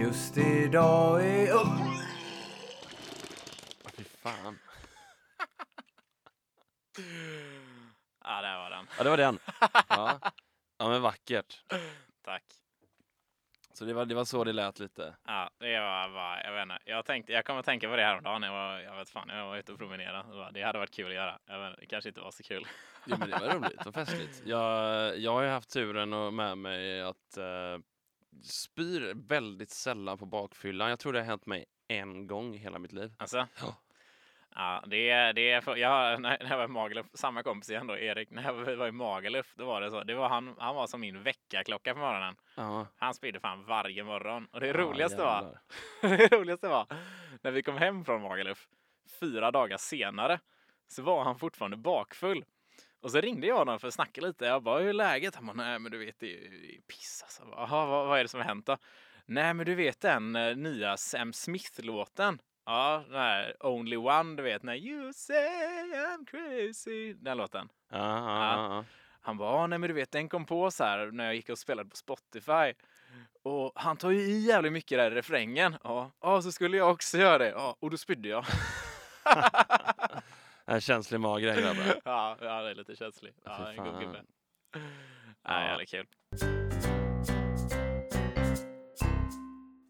Just 0.00 0.36
idag 0.36 1.26
är... 1.26 1.52
Oh. 1.52 2.02
Fy 3.96 4.04
fan. 4.04 4.58
Ja, 8.24 8.42
där 8.42 8.58
var 8.58 8.70
den. 8.70 8.86
Ja, 8.98 9.04
det 9.04 9.10
var 9.10 9.16
den. 9.16 9.38
Ja, 9.88 10.20
ja 10.78 10.88
men 10.88 11.02
vackert. 11.02 11.64
Tack. 12.24 12.44
Så 13.72 13.84
det 13.84 13.92
var, 13.92 14.04
det 14.04 14.14
var 14.14 14.24
så 14.24 14.44
det 14.44 14.52
lät 14.52 14.78
lite. 14.78 15.16
Ja, 15.26 15.50
det 15.58 15.80
var 15.80 16.08
bara, 16.08 16.44
jag 16.44 16.52
vet 16.52 16.62
inte. 16.62 16.78
Jag 16.84 17.04
tänkte, 17.04 17.32
jag 17.32 17.44
kommer 17.44 17.60
att 17.60 17.66
tänka 17.66 17.88
på 17.88 17.96
det 17.96 18.02
häromdagen. 18.02 18.42
Jag 18.42 18.52
var, 18.52 18.78
jag 18.78 18.96
vet 18.96 19.10
fan, 19.10 19.28
jag 19.28 19.46
var 19.46 19.56
ute 19.56 19.72
och 19.72 19.78
promenerade. 19.78 20.50
Det 20.52 20.62
hade 20.62 20.78
varit 20.78 20.94
kul 20.94 21.06
att 21.06 21.14
göra. 21.14 21.38
Jag 21.46 21.70
vet, 21.70 21.80
det 21.80 21.86
kanske 21.86 22.08
inte 22.08 22.20
var 22.20 22.30
så 22.30 22.42
kul. 22.42 22.66
Jo, 23.06 23.16
men 23.18 23.30
det 23.30 23.38
var 23.38 23.48
roligt 23.54 23.86
och 23.86 23.94
festligt. 23.94 24.42
Jag, 24.44 25.18
jag 25.18 25.32
har 25.32 25.42
ju 25.42 25.48
haft 25.48 25.70
turen 25.70 26.12
och 26.12 26.32
med 26.32 26.58
mig 26.58 27.02
att 27.02 27.38
uh, 27.38 27.78
spyr 28.42 29.12
väldigt 29.28 29.70
sällan 29.70 30.18
på 30.18 30.26
bakfyllan. 30.26 30.90
Jag 30.90 30.98
tror 30.98 31.12
det 31.12 31.18
har 31.18 31.26
hänt 31.26 31.46
mig 31.46 31.64
en 31.88 32.26
gång 32.26 32.54
i 32.54 32.58
hela 32.58 32.78
mitt 32.78 32.92
liv. 32.92 33.12
Alltså, 33.18 33.46
Ja. 33.60 33.76
ja, 34.54 34.84
det 34.86 35.10
är, 35.10 35.32
det 35.32 35.50
är 35.50 35.60
för, 35.60 35.76
jag, 35.76 36.20
när 36.22 36.46
jag 36.50 36.56
var 36.56 36.64
i 36.64 36.68
Magaluf, 36.68 37.06
samma 37.14 37.42
kompis 37.42 37.70
igen 37.70 37.86
då, 37.86 37.96
Erik, 37.98 38.30
när 38.30 38.42
jag 38.42 38.76
var 38.76 38.86
i 38.88 38.92
Magaluf, 38.92 39.54
då 39.56 39.64
var 39.66 39.80
det 39.80 39.90
så. 39.90 40.04
Det 40.04 40.14
var 40.14 40.28
han, 40.28 40.54
han 40.58 40.74
var 40.74 40.86
som 40.86 41.00
min 41.00 41.22
väckarklocka 41.22 41.94
på 41.94 42.00
morgonen. 42.00 42.36
Ja, 42.54 42.86
Han 42.96 43.14
spydde 43.14 43.40
fan 43.40 43.64
varje 43.64 44.04
morgon. 44.04 44.46
Och 44.52 44.60
det 44.60 44.66
Ja, 44.66 44.72
roligaste 44.72 45.16
var, 45.22 45.58
det 46.00 46.32
roligaste 46.36 46.68
var, 46.68 46.86
när 47.42 47.50
vi 47.50 47.62
kom 47.62 47.76
hem 47.76 48.04
från 48.04 48.22
Magaluf, 48.22 48.68
fyra 49.20 49.50
dagar 49.50 49.76
senare, 49.76 50.40
så 50.88 51.02
var 51.02 51.24
han 51.24 51.38
fortfarande 51.38 51.76
bakfull. 51.76 52.44
Och 53.02 53.10
så 53.10 53.20
ringde 53.20 53.46
jag 53.46 53.56
honom 53.56 53.78
för 53.80 53.88
att 53.88 53.94
snacka 53.94 54.20
lite. 54.20 54.44
Jag 54.44 54.62
bara, 54.62 54.78
hur 54.80 54.88
är 54.88 54.92
läget? 54.92 55.34
Han 55.34 55.46
bara, 55.46 55.52
nej 55.56 55.78
men 55.78 55.92
du 55.92 55.98
vet 55.98 56.20
det 56.20 56.26
är 56.26 56.50
ju 56.72 56.80
piss 56.88 57.20
alltså. 57.22 57.42
"Jaha, 57.50 57.86
vad, 57.86 58.06
vad 58.06 58.18
är 58.18 58.22
det 58.22 58.28
som 58.28 58.40
har 58.40 58.44
hänt 58.46 58.66
då? 58.66 58.76
Nej 59.26 59.54
men 59.54 59.66
du 59.66 59.74
vet 59.74 60.00
den 60.00 60.36
eh, 60.36 60.56
nya 60.56 60.96
Sam 60.96 61.32
Smith-låten? 61.32 62.38
Ja, 62.66 63.04
den 63.08 63.20
här 63.20 63.56
Only 63.60 63.96
One, 63.96 64.36
du 64.36 64.42
vet 64.42 64.62
när 64.62 64.74
You 64.76 65.12
say 65.12 65.92
I'm 65.92 66.26
crazy. 66.26 67.12
Den 67.12 67.36
låten. 67.36 67.68
Ja, 67.90 67.98
ja, 67.98 68.74
ja. 68.74 68.84
Han 69.20 69.36
bara, 69.38 69.52
"Ja, 69.56 69.66
nej 69.66 69.78
men 69.78 69.88
du 69.88 69.94
vet 69.94 70.10
den 70.12 70.28
kom 70.28 70.44
på 70.46 70.70
så 70.70 70.84
här 70.84 71.06
när 71.06 71.24
jag 71.24 71.34
gick 71.34 71.48
och 71.48 71.58
spelade 71.58 71.88
på 71.90 71.96
Spotify. 71.96 72.72
Och 73.42 73.72
han 73.74 73.96
tar 73.96 74.10
ju 74.10 74.20
i 74.20 74.40
jävligt 74.46 74.72
mycket 74.72 74.98
där 74.98 75.10
i 75.10 75.14
refrängen. 75.14 75.76
Ja, 75.84 76.10
ja 76.20 76.42
så 76.42 76.52
skulle 76.52 76.76
jag 76.76 76.90
också 76.90 77.18
göra 77.18 77.38
det. 77.38 77.50
Ja, 77.50 77.76
och 77.80 77.90
då 77.90 77.96
spydde 77.96 78.28
jag. 78.28 78.44
En 80.70 80.80
känslig 80.80 81.20
mage 81.20 81.46
den 81.46 81.62
grabben. 81.62 82.00
ja, 82.04 82.36
det 82.40 82.48
är 82.48 82.74
lite 82.74 82.96
känsligt. 82.96 83.34
Fy 83.34 83.42
Ja, 83.44 83.72
en 83.72 83.84
god 83.84 84.00
gubbe. 84.00 84.24
Ja. 84.72 84.80
Ja, 85.42 85.62
jävligt 85.62 85.90
kul. 85.90 86.06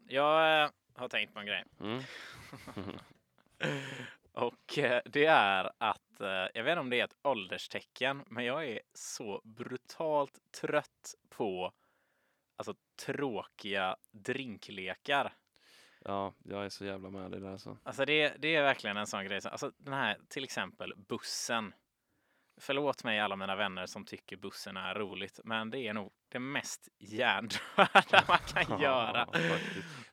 Jag 0.07 0.63
eh, 0.63 0.69
har 0.95 1.07
tänkt 1.09 1.33
på 1.33 1.39
en 1.39 1.45
grej. 1.45 1.63
Mm. 1.79 2.03
Och 4.33 4.77
eh, 4.77 5.01
det 5.05 5.25
är 5.25 5.71
att, 5.77 6.21
eh, 6.21 6.47
jag 6.53 6.63
vet 6.63 6.71
inte 6.71 6.79
om 6.79 6.89
det 6.89 6.99
är 6.99 7.05
ett 7.05 7.17
ålderstecken, 7.23 8.23
men 8.27 8.45
jag 8.45 8.65
är 8.65 8.81
så 8.93 9.41
brutalt 9.43 10.39
trött 10.61 11.15
på 11.29 11.71
alltså, 12.57 12.75
tråkiga 13.05 13.95
drinklekar. 14.11 15.33
Ja, 16.05 16.33
jag 16.43 16.65
är 16.65 16.69
så 16.69 16.85
jävla 16.85 17.09
med 17.09 17.31
dig 17.31 17.39
där 17.39 17.51
alltså. 17.51 17.77
Alltså 17.83 18.05
det, 18.05 18.35
det 18.39 18.55
är 18.55 18.63
verkligen 18.63 18.97
en 18.97 19.07
sån 19.07 19.25
grej. 19.25 19.41
Alltså 19.45 19.71
den 19.77 19.93
här 19.93 20.17
till 20.29 20.43
exempel 20.43 20.93
bussen. 21.07 21.73
Förlåt 22.57 23.03
mig 23.03 23.19
alla 23.19 23.35
mina 23.35 23.55
vänner 23.55 23.85
som 23.85 24.05
tycker 24.05 24.37
bussen 24.37 24.77
är 24.77 24.95
roligt, 24.95 25.39
men 25.43 25.69
det 25.69 25.79
är 25.79 25.93
nog 25.93 26.11
det 26.31 26.39
mest 26.39 26.87
hjärndöda 26.99 27.59
man 28.27 28.37
kan 28.37 28.81
göra. 28.81 29.27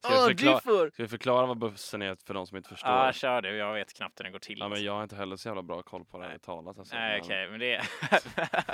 Ska, 0.01 0.27
vi 0.27 0.37
förklara, 0.37 0.91
ska 0.91 1.03
vi 1.03 1.09
förklara 1.09 1.47
vad 1.47 1.59
bussen 1.59 2.03
är 2.03 2.17
för 2.27 2.35
de 2.35 2.47
som 2.47 2.57
inte 2.57 2.69
förstår? 2.69 2.91
Ja, 2.91 3.13
kör 3.13 3.43
du. 3.43 3.57
Jag 3.57 3.75
vet 3.75 3.95
knappt 3.95 4.21
hur 4.21 4.25
den 4.25 4.33
går 4.33 4.39
till. 4.39 4.59
Ja, 4.59 4.69
men 4.69 4.85
jag 4.85 4.93
har 4.93 5.03
inte 5.03 5.17
heller 5.17 5.37
så 5.37 5.49
jävla 5.49 5.63
bra 5.63 5.83
koll 5.83 6.05
på 6.05 6.19
det 6.19 6.25
här 6.25 6.39
talat. 6.39 6.79
Alltså. 6.79 6.97
Nej, 6.97 7.21
okej, 7.23 7.49
men 7.49 7.61
det... 7.61 7.67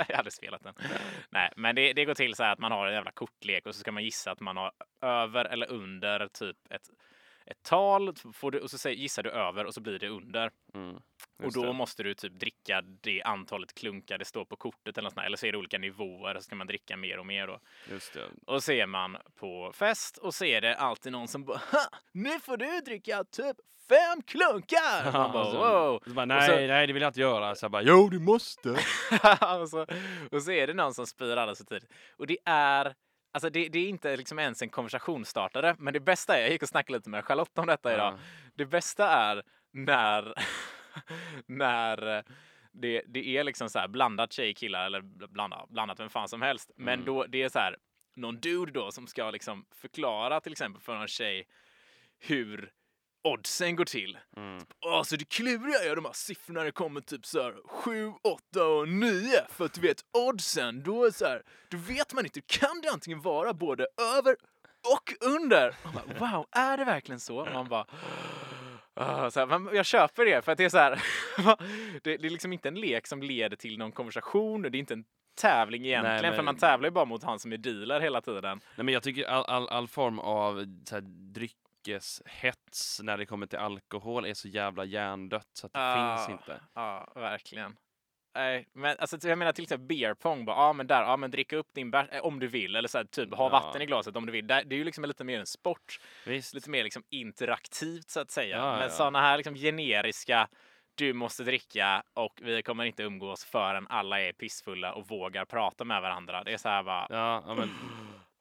jag 0.09 0.17
hade 0.17 0.31
spelat 0.31 0.63
den. 0.63 0.73
Nej, 1.29 1.53
men 1.57 1.75
det, 1.75 1.93
det 1.93 2.05
går 2.05 2.13
till 2.13 2.35
så 2.35 2.43
här 2.43 2.53
att 2.53 2.59
man 2.59 2.71
har 2.71 2.87
en 2.87 2.93
jävla 2.93 3.11
kortlek 3.11 3.65
och 3.65 3.75
så 3.75 3.79
ska 3.79 3.91
man 3.91 4.03
gissa 4.03 4.31
att 4.31 4.39
man 4.39 4.57
har 4.57 4.71
över 5.01 5.45
eller 5.45 5.71
under 5.71 6.27
typ 6.27 6.57
ett, 6.69 6.89
ett 7.45 7.63
tal. 7.63 8.13
Får 8.33 8.51
du, 8.51 8.59
och 8.59 8.69
så 8.71 8.77
säger, 8.77 8.97
gissar 8.97 9.23
du 9.23 9.29
över 9.29 9.65
och 9.65 9.73
så 9.73 9.81
blir 9.81 9.99
det 9.99 10.09
under. 10.09 10.51
Mm, 10.73 10.95
Och 11.43 11.53
då 11.53 11.63
det. 11.63 11.73
måste 11.73 12.03
du 12.03 12.13
typ 12.13 12.33
dricka 12.39 12.81
det 12.81 13.23
antalet 13.23 13.73
klunkar 13.75 14.17
det 14.17 14.25
står 14.25 14.45
på 14.45 14.55
kortet 14.55 14.97
eller 14.97 15.09
sånt. 15.09 15.25
Eller 15.25 15.37
så 15.37 15.45
är 15.45 15.51
det 15.51 15.57
olika 15.57 15.77
nivåer, 15.77 16.35
så 16.35 16.41
ska 16.41 16.55
man 16.55 16.67
dricka 16.67 16.97
mer 16.97 17.19
och 17.19 17.25
mer 17.25 17.47
då. 17.47 17.59
Just 17.91 18.13
det. 18.13 18.25
Och 18.47 18.63
så 18.63 18.71
är 18.71 18.85
man 18.87 19.17
på 19.39 19.71
fest 19.75 20.17
och 20.17 20.33
så 20.33 20.45
är 20.45 20.61
det 20.61 20.75
alltid 20.75 21.11
någon 21.11 21.27
som 21.27 21.43
bara 21.45 21.57
"Ha, 21.71 21.79
Nu 22.11 22.39
får 22.39 22.57
du 22.57 22.79
dricka 22.79 23.23
typ 23.23 23.57
fem 23.89 24.21
klunkar! 24.27 25.11
Bara 25.11 25.23
Alltså, 25.23 25.57
wow! 25.57 25.99
Så 26.07 26.13
bara, 26.13 26.21
Och 26.21 26.27
nej, 26.27 26.47
så- 26.49 26.55
nej, 26.73 26.87
det 26.87 26.93
vill 26.93 27.01
jag 27.01 27.09
inte 27.09 27.19
göra. 27.21 27.55
Så 27.55 27.63
jag 27.65 27.71
bara, 27.71 27.81
jo, 27.81 28.09
du 28.09 28.19
måste. 28.19 28.69
och, 29.61 29.69
så, 29.69 29.85
och 30.31 30.43
så 30.43 30.51
är 30.51 30.67
det 30.67 30.73
någon 30.73 30.93
som 30.93 31.07
spyr 31.07 31.37
alldeles 31.37 31.57
för 31.57 31.65
tidigt. 31.65 31.89
Och 32.17 32.27
det 32.27 32.37
är 32.45 32.95
Alltså 33.35 33.49
det, 33.49 33.69
det 33.69 33.79
är 33.79 33.89
inte 33.89 34.17
liksom 34.17 34.39
ens 34.39 34.61
en 34.61 34.69
konversationsstartare, 34.69 35.75
men 35.79 35.93
det 35.93 35.99
bästa 35.99 36.37
är, 36.37 36.41
jag 36.41 36.49
gick 36.51 36.61
och 36.63 36.69
snackade 36.69 36.97
lite 36.97 37.09
med 37.09 37.25
Charlotte 37.25 37.57
om 37.57 37.67
detta 37.67 37.93
idag. 37.93 38.13
Ja. 38.13 38.19
Det 38.53 38.65
bästa 38.65 39.09
är 39.09 39.43
när, 39.71 40.33
när 41.47 42.23
det, 42.71 43.03
det 43.07 43.37
är 43.37 43.43
liksom 43.43 43.69
så 43.69 43.79
här 43.79 43.87
blandat 43.87 44.33
tjej 44.33 44.53
killar 44.53 44.85
eller 44.85 45.01
blandat, 45.27 45.69
blandat 45.69 45.99
vem 45.99 46.09
fan 46.09 46.27
som 46.27 46.41
helst. 46.41 46.71
Men 46.75 46.93
Mm. 46.93 47.05
då 47.05 47.25
det 47.25 47.43
är 47.43 47.49
så 47.49 47.59
här 47.59 47.77
någon 48.15 48.39
dude 48.39 48.71
då 48.71 48.91
som 48.91 49.07
ska 49.07 49.31
liksom 49.31 49.65
förklara 49.75 50.39
till 50.41 50.51
exempel 50.51 50.81
för 50.81 50.95
någon 50.95 51.07
tjej 51.07 51.47
hur 52.19 52.71
oddsen 53.25 53.75
går 53.75 53.85
till. 53.85 54.17
Mm. 54.37 54.65
Alltså 54.85 55.17
det 55.17 55.29
kluriga 55.29 55.91
är 55.91 55.95
de 55.95 56.05
här 56.05 56.13
siffrorna 56.13 56.63
det 56.63 56.71
kommer 56.71 57.01
typ 57.01 57.25
så 57.25 57.41
här 57.43 57.55
7, 57.67 58.11
8 58.53 58.65
och 58.67 58.89
9. 58.89 59.11
För 59.49 59.65
att 59.65 59.73
du 59.73 59.81
vet 59.81 60.01
oddsen, 60.17 60.83
då 60.83 61.05
är 61.05 61.11
så 61.11 61.25
här, 61.25 61.41
då 61.69 61.77
vet 61.77 62.13
man 62.13 62.25
inte, 62.25 62.41
kan 62.41 62.81
det 62.81 62.89
antingen 62.89 63.21
vara 63.21 63.53
både 63.53 63.87
över 64.17 64.35
och 64.93 65.13
under? 65.35 65.75
Man 65.83 65.93
bara, 66.19 66.31
wow, 66.33 66.45
är 66.51 66.77
det 66.77 66.85
verkligen 66.85 67.19
så? 67.19 67.47
Man 67.53 67.67
bara, 67.69 67.85
ah, 68.93 69.31
så 69.31 69.45
här, 69.45 69.75
jag 69.75 69.85
köper 69.85 70.25
det 70.25 70.45
för 70.45 70.51
att 70.51 70.57
det 70.57 70.65
är 70.65 70.69
så 70.69 70.77
här, 70.77 71.03
det, 72.03 72.17
det 72.17 72.27
är 72.27 72.29
liksom 72.29 72.53
inte 72.53 72.67
en 72.67 72.75
lek 72.75 73.07
som 73.07 73.21
leder 73.21 73.57
till 73.57 73.77
någon 73.77 73.91
konversation, 73.91 74.61
det 74.61 74.67
är 74.67 74.79
inte 74.79 74.93
en 74.93 75.03
tävling 75.41 75.85
egentligen, 75.85 76.21
men- 76.21 76.35
för 76.35 76.43
man 76.43 76.57
tävlar 76.57 76.87
ju 76.87 76.91
bara 76.91 77.05
mot 77.05 77.23
han 77.23 77.39
som 77.39 77.53
är 77.53 77.57
dealer 77.57 77.99
hela 77.99 78.21
tiden. 78.21 78.61
Nej, 78.75 78.83
men 78.85 78.93
jag 78.93 79.03
tycker 79.03 79.23
all, 79.25 79.43
all, 79.45 79.69
all 79.69 79.87
form 79.87 80.19
av 80.19 80.65
så 80.85 80.95
här, 80.95 81.03
dryckeshets 81.85 82.99
när 83.03 83.17
det 83.17 83.25
kommer 83.25 83.45
till 83.47 83.59
alkohol 83.59 84.25
är 84.25 84.33
så 84.33 84.47
jävla 84.47 84.85
hjärndött 84.85 85.47
så 85.53 85.65
att 85.67 85.73
det 85.73 85.79
Ah. 85.79 86.17
finns 86.17 86.29
inte. 86.39 86.61
Ja, 86.73 87.11
verkligen. 87.15 87.75
nej. 88.35 88.67
Men 88.73 88.95
alltså, 88.99 89.27
jag 89.27 89.37
menar 89.37 89.51
till 89.51 89.63
exempel 89.63 89.87
beer 89.87 90.13
pong. 90.13 90.45
Bara, 90.45 90.55
ja, 90.55 90.73
men 90.73 90.87
där, 90.87 91.01
ja, 91.01 91.17
men 91.17 91.31
dricka 91.31 91.55
upp 91.57 91.67
din 91.73 91.91
bärs 91.91 92.07
eh, 92.11 92.21
om 92.21 92.39
du 92.39 92.47
vill. 92.47 92.75
Eller 92.75 92.87
så 92.87 92.97
här, 92.97 93.05
typ 93.05 93.33
ha 93.33 93.45
Ja. 93.45 93.49
vatten 93.49 93.81
i 93.81 93.85
glaset 93.85 94.15
om 94.15 94.25
du 94.25 94.31
vill. 94.31 94.47
Det 94.47 94.53
är 94.53 94.73
ju 94.73 94.83
liksom 94.83 95.05
lite 95.05 95.23
mer 95.23 95.39
en 95.39 95.45
sport. 95.45 95.99
Visst. 96.25 96.53
Lite 96.53 96.69
mer 96.69 96.83
liksom 96.83 97.03
interaktivt 97.09 98.09
så 98.09 98.19
att 98.19 98.31
säga. 98.31 98.57
Ja, 98.57 98.71
men 98.71 98.81
ja. 98.81 98.89
sådana 98.89 99.21
här 99.21 99.37
liksom 99.37 99.55
generiska 99.55 100.47
du 100.97 101.13
måste 101.13 101.43
dricka 101.43 102.03
och 102.13 102.39
vi 102.41 102.63
kommer 102.63 102.85
inte 102.85 103.03
umgås 103.03 103.45
förrän 103.45 103.87
alla 103.89 104.21
är 104.21 104.33
pissfulla 104.33 104.93
och 104.93 105.07
vågar 105.07 105.45
prata 105.45 105.83
med 105.83 106.01
varandra. 106.01 106.43
Det 106.43 106.53
är 106.53 106.57
så 106.57 106.69
här 106.69 106.83
bara. 106.83 107.07
Ja, 107.09 107.53
men 107.57 107.69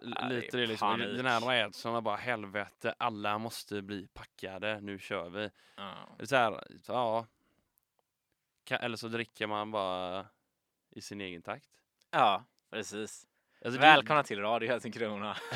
lite 0.04 0.56
det 0.56 0.66
liksom. 0.66 0.88
panik. 0.88 1.16
Den 1.16 1.26
här 1.26 1.40
rädslan 1.40 1.94
av 1.94 2.02
bara 2.02 2.16
helvete, 2.16 2.94
alla 2.98 3.38
måste 3.38 3.82
bli 3.82 4.06
packade, 4.06 4.80
nu 4.80 4.98
kör 4.98 5.28
vi. 5.30 5.50
Det 6.16 6.22
är 6.22 6.26
så 6.26 6.36
här, 6.36 6.64
ja. 6.86 7.26
Ka- 8.68 8.78
Eller 8.78 8.96
så 8.96 9.08
dricker 9.08 9.46
man 9.46 9.70
bara 9.70 10.26
i 10.90 11.00
sin 11.00 11.20
egen 11.20 11.42
takt. 11.42 11.68
ja, 12.10 12.44
precis. 12.70 13.26
Alltså, 13.64 13.80
det- 13.80 13.86
Välkomna 13.86 14.22
till 14.22 14.40
Radio 14.40 14.68
Helsingkrona. 14.68 15.36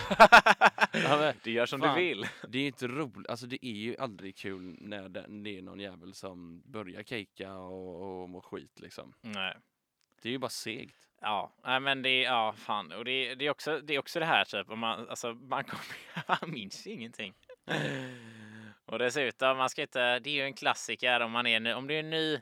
Ja, 0.93 1.17
men 1.19 1.35
du 1.43 1.51
gör 1.53 1.67
som 1.67 1.81
fan. 1.81 1.95
du 1.99 2.05
vill. 2.05 2.27
Det 2.49 2.59
är 2.59 2.67
inte 2.67 2.87
roligt, 2.87 3.29
alltså 3.31 3.47
det 3.47 3.67
är 3.67 3.73
ju 3.73 3.97
aldrig 3.99 4.37
kul 4.37 4.77
när 4.81 5.09
det, 5.09 5.25
det 5.29 5.59
är 5.59 5.63
någon 5.63 5.81
jävel 5.81 6.15
som 6.15 6.63
börjar 6.65 7.03
kejka 7.03 7.55
och, 7.55 8.23
och 8.23 8.29
må 8.31 8.41
skit 8.41 8.81
liksom. 8.81 9.15
Nej. 9.21 9.57
Det 10.23 10.29
är 10.29 10.33
ju 10.33 10.39
bara 10.39 10.49
segt. 10.49 10.97
Ja, 11.21 11.53
nej, 11.65 11.81
men 11.81 12.03
det 12.03 12.11
är, 12.11 12.25
ja, 12.25 12.53
fan. 12.53 12.93
Och 12.93 13.05
det, 13.05 13.35
det, 13.35 13.47
är 13.47 13.51
också, 13.51 13.81
det 13.81 13.95
är 13.95 13.99
också 13.99 14.19
det 14.19 14.27
här 14.27 14.45
typ, 14.45 14.71
om 14.71 14.79
man, 14.79 15.09
alltså, 15.09 15.35
man, 15.35 15.65
kommer, 15.65 15.85
man 16.29 16.51
minns 16.51 16.87
ju 16.87 16.91
ingenting. 16.91 17.35
Och 18.85 18.99
dessutom, 18.99 19.57
man 19.57 19.71
ska 19.71 19.83
inte, 19.83 20.19
det 20.19 20.31
är 20.31 20.35
ju 20.35 20.43
en 20.43 20.55
klassiker 20.55 21.21
om 21.21 21.31
man 21.31 21.47
är, 21.47 21.61
ny- 21.61 21.73
om 21.73 21.87
du 21.87 21.95
är 21.95 22.03
ny, 22.03 22.41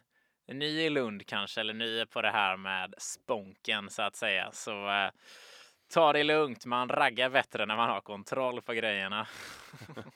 ny 0.48 0.66
i 0.66 0.90
Lund 0.90 1.26
kanske, 1.26 1.60
eller 1.60 1.74
ny 1.74 2.06
på 2.06 2.22
det 2.22 2.30
här 2.30 2.56
med 2.56 2.94
sponken 2.98 3.90
så 3.90 4.02
att 4.02 4.16
säga, 4.16 4.52
så 4.52 4.90
eh, 4.90 5.10
ta 5.94 6.12
det 6.12 6.24
lugnt. 6.24 6.66
Man 6.66 6.88
raggar 6.88 7.30
bättre 7.30 7.66
när 7.66 7.76
man 7.76 7.88
har 7.88 8.00
kontroll 8.00 8.62
på 8.62 8.72
grejerna. 8.72 9.26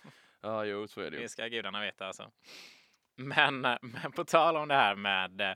Ja, 0.43 0.65
jo, 0.65 0.89
så 0.89 1.01
är 1.01 1.11
det 1.11 1.17
ju. 1.17 1.23
Det 1.23 1.29
ska 1.29 1.47
gudarna 1.47 1.81
veta 1.81 2.07
alltså. 2.07 2.31
Men, 3.17 3.65
eh, 3.65 3.77
men 3.81 4.13
på 4.13 4.25
tal 4.25 4.57
om 4.57 4.69
det 4.69 4.75
här 4.75 4.95
med, 4.95 5.41
eh, 5.41 5.55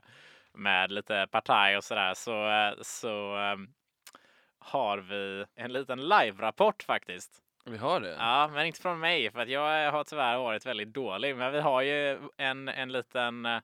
med 0.55 0.91
lite 0.91 1.27
partaj 1.31 1.77
och 1.77 1.83
sådär 1.83 2.13
så, 2.13 2.49
eh, 2.49 2.73
så 2.81 3.37
eh, 3.37 3.55
har 4.59 4.97
vi 4.97 5.45
en 5.55 5.73
liten 5.73 6.01
live-rapport 6.01 6.83
faktiskt. 6.83 7.41
Vi 7.65 7.77
har 7.77 7.99
det? 7.99 8.15
Ja, 8.19 8.49
men 8.53 8.65
inte 8.65 8.81
från 8.81 8.99
mig 8.99 9.31
för 9.31 9.39
att 9.39 9.49
jag 9.49 9.91
har 9.91 10.03
tyvärr 10.03 10.37
varit 10.37 10.65
väldigt 10.65 10.93
dålig. 10.93 11.35
Men 11.35 11.51
vi 11.51 11.59
har 11.59 11.81
ju 11.81 12.19
en, 12.37 12.67
en 12.67 12.91
liten 12.91 13.45
eh, 13.45 13.59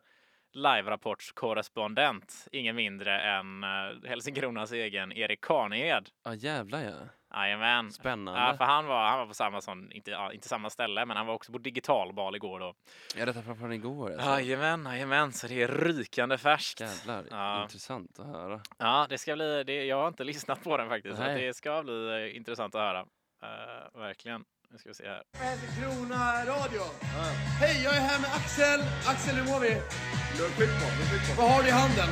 live-rapportskorrespondent, 0.54 2.48
ingen 2.52 2.76
mindre 2.76 3.22
än 3.22 3.64
eh, 3.64 4.10
Helsingkronas 4.10 4.72
egen 4.72 5.12
Erik 5.12 5.42
Karnehed. 5.42 6.10
Ja, 6.24 6.34
jävlar 6.34 6.84
ja. 6.84 6.92
Jajamän. 7.34 7.92
Spännande. 7.92 8.40
Ja, 8.40 8.58
för 8.58 8.66
han 8.66 8.86
var, 8.86 9.10
han 9.10 9.20
var 9.20 9.26
på 9.28 9.34
samma, 9.34 9.62
sån, 9.62 9.92
inte, 9.92 10.12
ja, 10.12 10.34
inte 10.34 10.48
samma 10.48 10.70
ställe, 10.70 11.06
men 11.06 11.18
han 11.18 11.26
var 11.26 11.34
också 11.34 11.52
på 11.52 11.58
digitalbal 11.58 12.36
igår 12.36 12.60
då. 12.60 12.74
Ja, 13.16 13.26
detta 13.26 13.42
från, 13.42 13.58
från 13.58 13.74
igår 13.74 14.12
alltså. 14.12 14.28
Jajamän, 14.30 14.86
jajamän, 14.86 15.32
så 15.34 15.48
det 15.48 15.62
är 15.62 15.68
rykande 15.68 16.38
färskt. 16.38 16.80
Jävlar, 16.80 17.26
Ja. 17.30 17.64
intressant 17.64 18.20
att 18.20 18.26
höra. 18.26 18.62
Ja, 18.78 19.06
det 19.10 19.18
ska 19.18 19.36
bli, 19.36 19.64
det, 19.64 19.86
jag 19.86 19.98
har 20.02 20.08
inte 20.08 20.24
lyssnat 20.24 20.64
på 20.64 20.78
den 20.78 20.90
faktiskt, 20.90 21.18
så 21.18 21.24
Nej. 21.24 21.46
det 21.46 21.54
ska 21.54 21.84
bli 21.84 22.28
eh, 22.30 22.38
intressant 22.38 22.76
att 22.76 22.82
höra. 22.82 23.00
Eh, 23.44 24.00
verkligen. 24.00 24.44
Nu 24.72 24.78
ska 24.78 24.90
vi 24.90 24.96
se 24.96 25.08
här. 25.08 25.24
Helsingkrona 25.34 26.46
Radio. 26.46 26.82
Hej, 27.60 27.84
jag 27.84 27.96
är 27.96 28.00
här 28.00 28.20
med 28.22 28.30
Axel. 28.36 28.80
Axel, 29.08 29.36
hur 29.36 29.46
mår 29.54 29.60
vi? 29.60 29.72
Är 29.72 30.50
skitbra. 30.58 31.36
Vad 31.38 31.52
har 31.52 31.64
du 31.64 31.68
i 31.70 31.72
handen? 31.72 32.10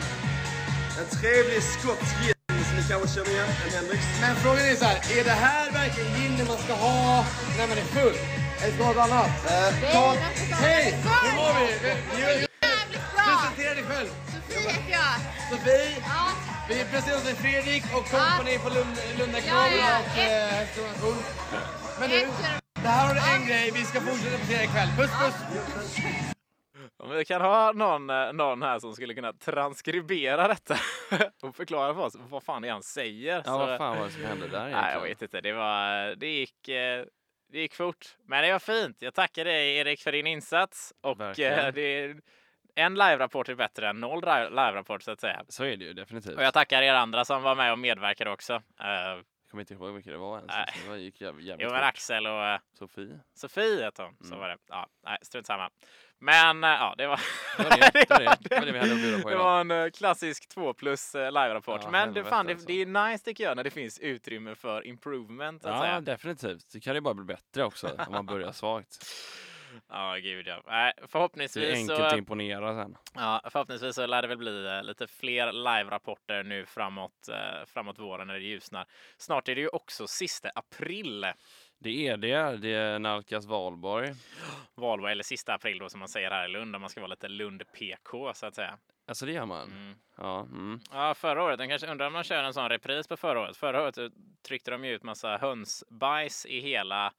En 0.99 1.05
trevlig 1.21 1.63
skotsk 1.63 2.38
ni 2.79 2.85
kanske 2.89 3.07
känner 3.15 3.31
igen, 3.31 3.49
en 3.65 3.71
Hendrix. 3.77 4.03
Men 4.21 4.35
frågan 4.35 4.65
är 4.71 4.75
så 4.75 4.85
här, 4.85 4.97
är 5.19 5.23
det 5.23 5.37
här 5.47 5.71
verkligen 5.71 6.09
ginen 6.15 6.47
man 6.47 6.57
ska 6.57 6.73
ha 6.73 7.25
när 7.57 7.67
man 7.67 7.77
är 7.83 7.87
full? 7.97 8.17
Eller 8.61 8.73
ska 8.75 8.83
man 8.83 8.95
ha 8.95 9.05
något 9.05 9.11
annat? 9.11 9.31
Eh, 9.51 9.91
Ta... 9.93 10.01
ta, 10.01 10.15
Hej, 10.65 10.85
hur 11.23 11.31
mår 11.39 11.51
vi? 11.59 11.67
Presentera 13.27 13.73
dig 13.79 13.83
själv. 13.91 14.09
Sofie 14.33 14.71
heter 14.71 14.91
jag. 14.99 15.15
Sofie, 15.51 15.95
Ja, 16.13 16.23
vi 16.69 16.75
presenterar 16.91 17.17
oss 17.17 17.37
Fredrik 17.43 17.83
och 17.97 18.05
kompani 18.11 18.57
på 18.63 18.69
Lund, 18.69 18.95
Lundakraven 19.17 19.73
Ja, 19.79 19.85
ja. 19.85 19.99
och 19.99 20.19
eh. 20.19 21.17
Men 21.99 22.09
du, 22.09 22.17
ett, 22.21 22.27
det 22.83 22.87
här 22.87 23.07
har 23.07 23.13
du 23.13 23.21
en 23.35 23.47
grej 23.47 23.71
vi 23.73 23.85
ska 23.85 24.01
fortsätta 24.01 24.37
presentera 24.37 24.63
ikväll. 24.63 24.89
Puss 24.97 25.11
puss! 25.21 26.35
Om 27.09 27.15
vi 27.15 27.25
kan 27.25 27.41
ha 27.41 27.71
någon, 27.71 28.09
eh, 28.09 28.33
någon 28.33 28.61
här 28.61 28.79
som 28.79 28.93
skulle 28.93 29.13
kunna 29.13 29.33
transkribera 29.33 30.47
detta 30.47 30.75
och 31.41 31.55
förklara 31.55 31.93
för 31.93 32.01
oss 32.01 32.15
vad 32.29 32.43
fan 32.43 32.61
det 32.61 32.67
är 32.67 32.71
han 32.71 32.83
säger. 32.83 33.41
Ja, 33.45 33.57
vad 33.57 33.77
fan 33.77 33.97
var 33.97 34.05
det 34.05 34.11
som 34.11 34.23
hände 34.25 34.47
där 34.47 34.57
egentligen? 34.57 34.81
Nej, 34.81 34.93
jag 34.93 35.01
vet 35.01 35.21
inte. 35.21 35.41
Det, 35.41 35.53
var, 35.53 36.15
det, 36.15 36.27
gick, 36.27 36.67
eh, 36.67 37.05
det 37.51 37.59
gick 37.59 37.75
fort. 37.75 38.05
Men 38.25 38.43
det 38.43 38.51
var 38.51 38.59
fint. 38.59 38.97
Jag 39.01 39.13
tackar 39.13 39.45
dig 39.45 39.77
Erik 39.77 40.01
för 40.01 40.11
din 40.11 40.27
insats. 40.27 40.93
Och 41.01 41.19
Verkligen. 41.19 41.59
eh, 41.59 41.73
det, 41.73 42.15
en 42.75 42.93
live-rapport 42.93 43.49
är 43.49 43.55
bättre 43.55 43.89
än 43.89 43.99
noll 43.99 44.21
live- 44.23 44.49
live-rapport 44.49 45.03
så 45.03 45.11
att 45.11 45.21
säga. 45.21 45.43
Så 45.49 45.63
är 45.63 45.77
det 45.77 45.85
ju 45.85 45.93
definitivt. 45.93 46.35
Och 46.37 46.43
jag 46.43 46.53
tackar 46.53 46.81
er 46.81 46.93
andra 46.93 47.25
som 47.25 47.43
var 47.43 47.55
med 47.55 47.71
och 47.71 47.79
medverkade 47.79 48.31
också. 48.31 48.61
Jag 49.49 49.51
kommer 49.51 49.61
inte 49.61 49.73
ihåg 49.73 49.93
vilka 49.93 50.11
det 50.11 50.17
var 50.17 50.37
ens. 50.37 50.47
Nej. 50.51 50.65
Det 50.83 50.89
var, 50.89 50.95
gick 50.95 51.21
jävligt, 51.21 51.45
jävligt 51.45 51.67
jo, 51.67 51.73
men. 51.73 51.83
Axel 51.83 52.27
och 52.27 52.45
eh, 52.45 52.59
Sofie. 52.79 53.19
Sofie 53.35 53.83
hette 53.83 54.03
hon. 54.03 54.17
Så 54.21 54.25
Mm. 54.25 54.39
var 54.39 54.49
det. 54.49 54.57
Ja, 54.67 54.87
nej, 55.05 55.17
strunt 55.21 55.47
samma. 55.47 55.69
Men 56.19 56.63
eh, 56.63 56.69
ja, 56.69 56.95
det 56.97 57.07
var... 57.07 57.19
Det 57.57 57.63
var 57.63 57.69
det, 57.69 57.91
det 57.93 58.09
var 58.09 58.19
det. 58.19 58.37
Det 58.41 58.59
var 58.59 58.65
det 58.65 59.29
vi 59.29 59.35
var 59.35 59.61
en 59.61 59.71
eh, 59.71 59.89
klassisk 59.89 60.49
2 60.49 60.73
plus 60.73 61.13
live-rapport. 61.13 61.81
Ja, 61.83 61.89
Men 61.91 62.13
det, 62.13 62.23
fan, 62.23 62.45
det, 62.45 62.51
alltså. 62.51 62.67
det 62.67 62.81
är 62.81 62.85
nice 63.11 63.25
tycker 63.25 63.43
jag 63.43 63.55
när 63.55 63.63
det 63.63 63.71
finns 63.71 63.99
utrymme 63.99 64.55
för 64.55 64.87
improvement. 64.87 65.61
Ja, 65.65 65.81
säga. 65.81 66.01
definitivt. 66.01 66.65
Det 66.73 66.79
kan 66.79 66.95
ju 66.95 67.01
bara 67.01 67.13
bli 67.13 67.25
bättre 67.25 67.63
också 67.63 67.87
om 68.07 68.11
man 68.13 68.25
börjar 68.25 68.51
svagt. 68.51 68.97
Ja, 69.89 70.15
gud 70.15 70.47
ja. 70.47 70.61
Nej, 70.67 70.93
Det 70.97 71.03
är 71.03 71.07
förhoppningsvis 71.07 71.73
enkelt 71.73 71.97
så... 71.97 72.03
att 72.03 72.17
imponera 72.17 72.83
sen. 72.83 72.97
Ja, 73.15 73.41
förhoppningsvis 73.51 73.95
så 73.95 74.05
lär 74.05 74.21
det 74.21 74.27
väl 74.27 74.37
bli 74.37 74.65
eh, 74.65 74.83
lite 74.83 75.07
fler 75.07 75.51
live-rapporter 75.51 76.43
nu 76.43 76.65
framåt, 76.65 77.29
eh, 77.29 77.65
framåt 77.65 77.99
våren 77.99 78.27
när 78.27 78.33
det 78.33 78.39
ljusnar. 78.39 78.85
Snart 79.17 79.49
är 79.49 79.55
det 79.55 79.61
ju 79.61 79.67
också 79.69 80.07
sista 80.07 80.49
april, 80.55 81.25
Det 81.79 82.07
är 82.07 82.17
det. 82.17 82.57
Det 82.57 82.99
nalkas 82.99 83.45
valborg. 83.45 84.13
valborg, 84.75 85.11
eller 85.11 85.23
sista 85.23 85.53
april 85.53 85.79
då 85.79 85.89
som 85.89 85.99
man 85.99 86.09
säger 86.09 86.31
här 86.31 86.45
i 86.45 86.47
Lund, 86.47 86.75
om 86.75 86.81
man 86.81 86.89
ska 86.89 87.01
vara 87.01 87.09
lite 87.09 87.27
Lund-PK 87.27 88.33
så 88.33 88.45
att 88.45 88.55
säga. 88.55 88.77
Alltså 89.07 89.25
det 89.25 89.31
gör 89.31 89.45
man. 89.45 89.71
Mm. 89.71 89.95
Ja, 90.17 90.41
mm. 90.41 90.79
Ja, 90.91 91.13
förra 91.13 91.43
året, 91.43 91.57
den 91.57 91.69
kanske 91.69 91.87
undrar 91.87 92.07
om 92.07 92.13
man 92.13 92.23
kör 92.23 92.43
en 92.43 92.53
sån 92.53 92.69
repris 92.69 93.07
på 93.07 93.17
förra 93.17 93.39
året. 93.39 93.57
Förra 93.57 93.83
året 93.83 93.97
tryckte 94.47 94.71
de 94.71 94.85
ju 94.85 94.91
ut 94.95 95.03
massa 95.03 95.37
hönsbajs 95.37 96.45
i 96.45 96.59
hela 96.59 97.13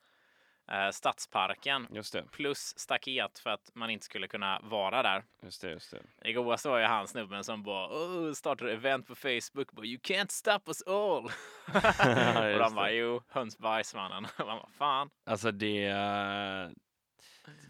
eh, 0.71 0.91
stadsparken. 0.91 1.87
Plus 2.31 2.79
staket 2.79 3.39
för 3.39 3.51
att 3.51 3.71
man 3.75 3.91
inte 3.91 4.05
skulle 4.05 4.29
kunna 4.29 4.61
vara 4.63 5.03
där. 5.03 5.25
Just 5.43 5.61
det, 5.63 5.71
just 5.71 5.91
det. 5.91 5.99
Det 6.23 6.33
godaste 6.33 6.69
var 6.69 6.79
ju 6.79 6.85
han 6.85 7.09
snubben 7.09 7.45
som 7.45 7.63
bara 7.63 7.89
oh, 7.89 8.33
startade 8.33 8.73
event 8.73 9.07
på 9.07 9.15
Facebook. 9.15 9.73
Bara, 9.73 9.87
you 9.87 9.99
can't 9.99 10.31
stop 10.31 10.61
us 10.67 10.83
all. 10.83 11.25
och 12.55 12.59
de 12.59 12.75
bara 12.75 12.91
jo, 12.93 13.23
hönsbajsmannen. 13.29 14.27
Man 14.39 14.47
bara, 14.47 14.69
fan. 14.79 15.11
Alltså 15.25 15.51
det... 15.51 15.85
eh, 15.87 16.71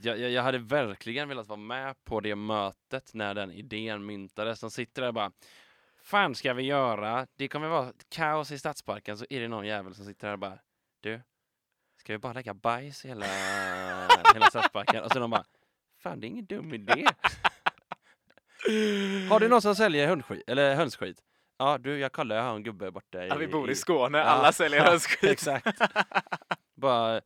Jag, 0.03 0.19
jag, 0.19 0.31
jag 0.31 0.43
hade 0.43 0.59
verkligen 0.59 1.29
velat 1.29 1.47
vara 1.47 1.57
med 1.61 2.05
på 2.05 2.21
det 2.21 2.35
mötet 2.37 3.15
när 3.15 3.35
den 3.35 3.53
idén 3.53 4.07
myntades. 4.07 4.61
De 4.61 4.71
sitter 4.71 5.03
där 5.03 5.09
och 5.09 5.15
bara 5.15 5.33
fan 6.03 6.35
ska 6.35 6.55
vi 6.55 6.63
göra? 6.63 7.27
Det 7.37 7.49
kommer 7.49 7.69
vara 7.69 7.93
kaos 8.09 8.51
i 8.51 8.59
stadsparken 8.59 9.19
så 9.19 9.27
är 9.31 9.41
det 9.41 9.49
någon 9.49 9.67
jävel 9.67 9.95
som 9.95 10.05
sitter 10.05 10.27
där 10.27 10.33
och 10.33 10.39
bara 10.39 10.59
du, 11.01 11.21
ska 12.01 12.13
vi 12.13 12.19
bara 12.19 12.33
lägga 12.33 12.55
bajs 12.55 13.05
i 13.05 13.09
hela, 13.09 13.27
hela 14.35 14.47
stadsparken? 14.51 15.03
Och 15.05 15.11
så 15.13 15.19
de 15.19 15.31
bara 15.31 15.45
fan 16.03 16.21
det 16.21 16.27
är 16.27 16.29
ingen 16.29 16.45
dum 16.47 16.75
idé. 16.75 17.07
Har 19.31 19.41
du 19.41 19.49
någon 19.49 19.63
som 19.63 19.75
säljer 19.75 20.09
hundskit, 20.09 20.43
eller 20.47 20.75
hönsskit? 20.75 21.19
Ja 21.59 21.79
du, 21.79 21.99
jag 21.99 22.13
kollar, 22.13 22.37
jag 22.37 22.43
har 22.43 22.55
en 22.55 22.63
gubbe 22.63 22.91
borta 22.91 23.25
i... 23.25 23.29
Ja, 23.29 23.35
vi 23.37 23.47
bor 23.49 23.71
i 23.71 23.75
Skåne, 23.75 24.19
Ja. 24.19 24.25
alla 24.25 24.53
säljer 24.53 24.81
hönsskit. 24.85 25.31
Exakt. 25.31 25.67
Bara 26.77 27.21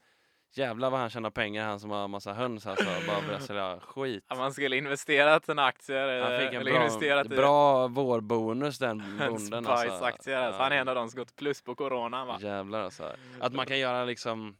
jävlar 0.54 0.90
vad 0.90 1.00
han 1.00 1.10
tjänar 1.10 1.30
pengar 1.30 1.66
han 1.66 1.80
som 1.80 1.90
har 1.90 2.08
massa 2.08 2.32
höns 2.32 2.66
alltså. 2.66 2.84
Bara 3.06 3.22
börjar 3.26 3.40
sälja 3.40 3.80
skit. 3.80 4.24
Att 4.28 4.38
man 4.38 4.52
skulle 4.52 4.76
investerat 4.76 5.44
sina 5.44 5.64
aktier. 5.64 6.22
Han 6.22 6.40
fick 6.40 6.54
en 6.54 6.60
eller 6.60 6.72
bra, 6.72 6.80
investerat 6.84 7.26
i 7.26 7.28
bra 7.28 7.86
vårbonus 7.88 8.78
den 8.78 8.98
bonden 8.98 9.20
alltså. 9.30 9.54
hönsbajsaktier. 9.54 10.36
Alltså. 10.36 10.62
Han 10.62 10.72
är 10.72 10.76
en 10.76 10.88
av 10.88 10.94
de 10.94 11.08
som 11.08 11.18
gått 11.18 11.36
plus 11.36 11.62
på 11.62 11.74
corona. 11.74 12.24
Va? 12.24 12.38
Jävlar 12.40 12.82
alltså. 12.82 13.16
Att 13.40 13.52
man 13.52 13.66
kan 13.66 13.78
göra 13.78 14.04
liksom 14.04 14.56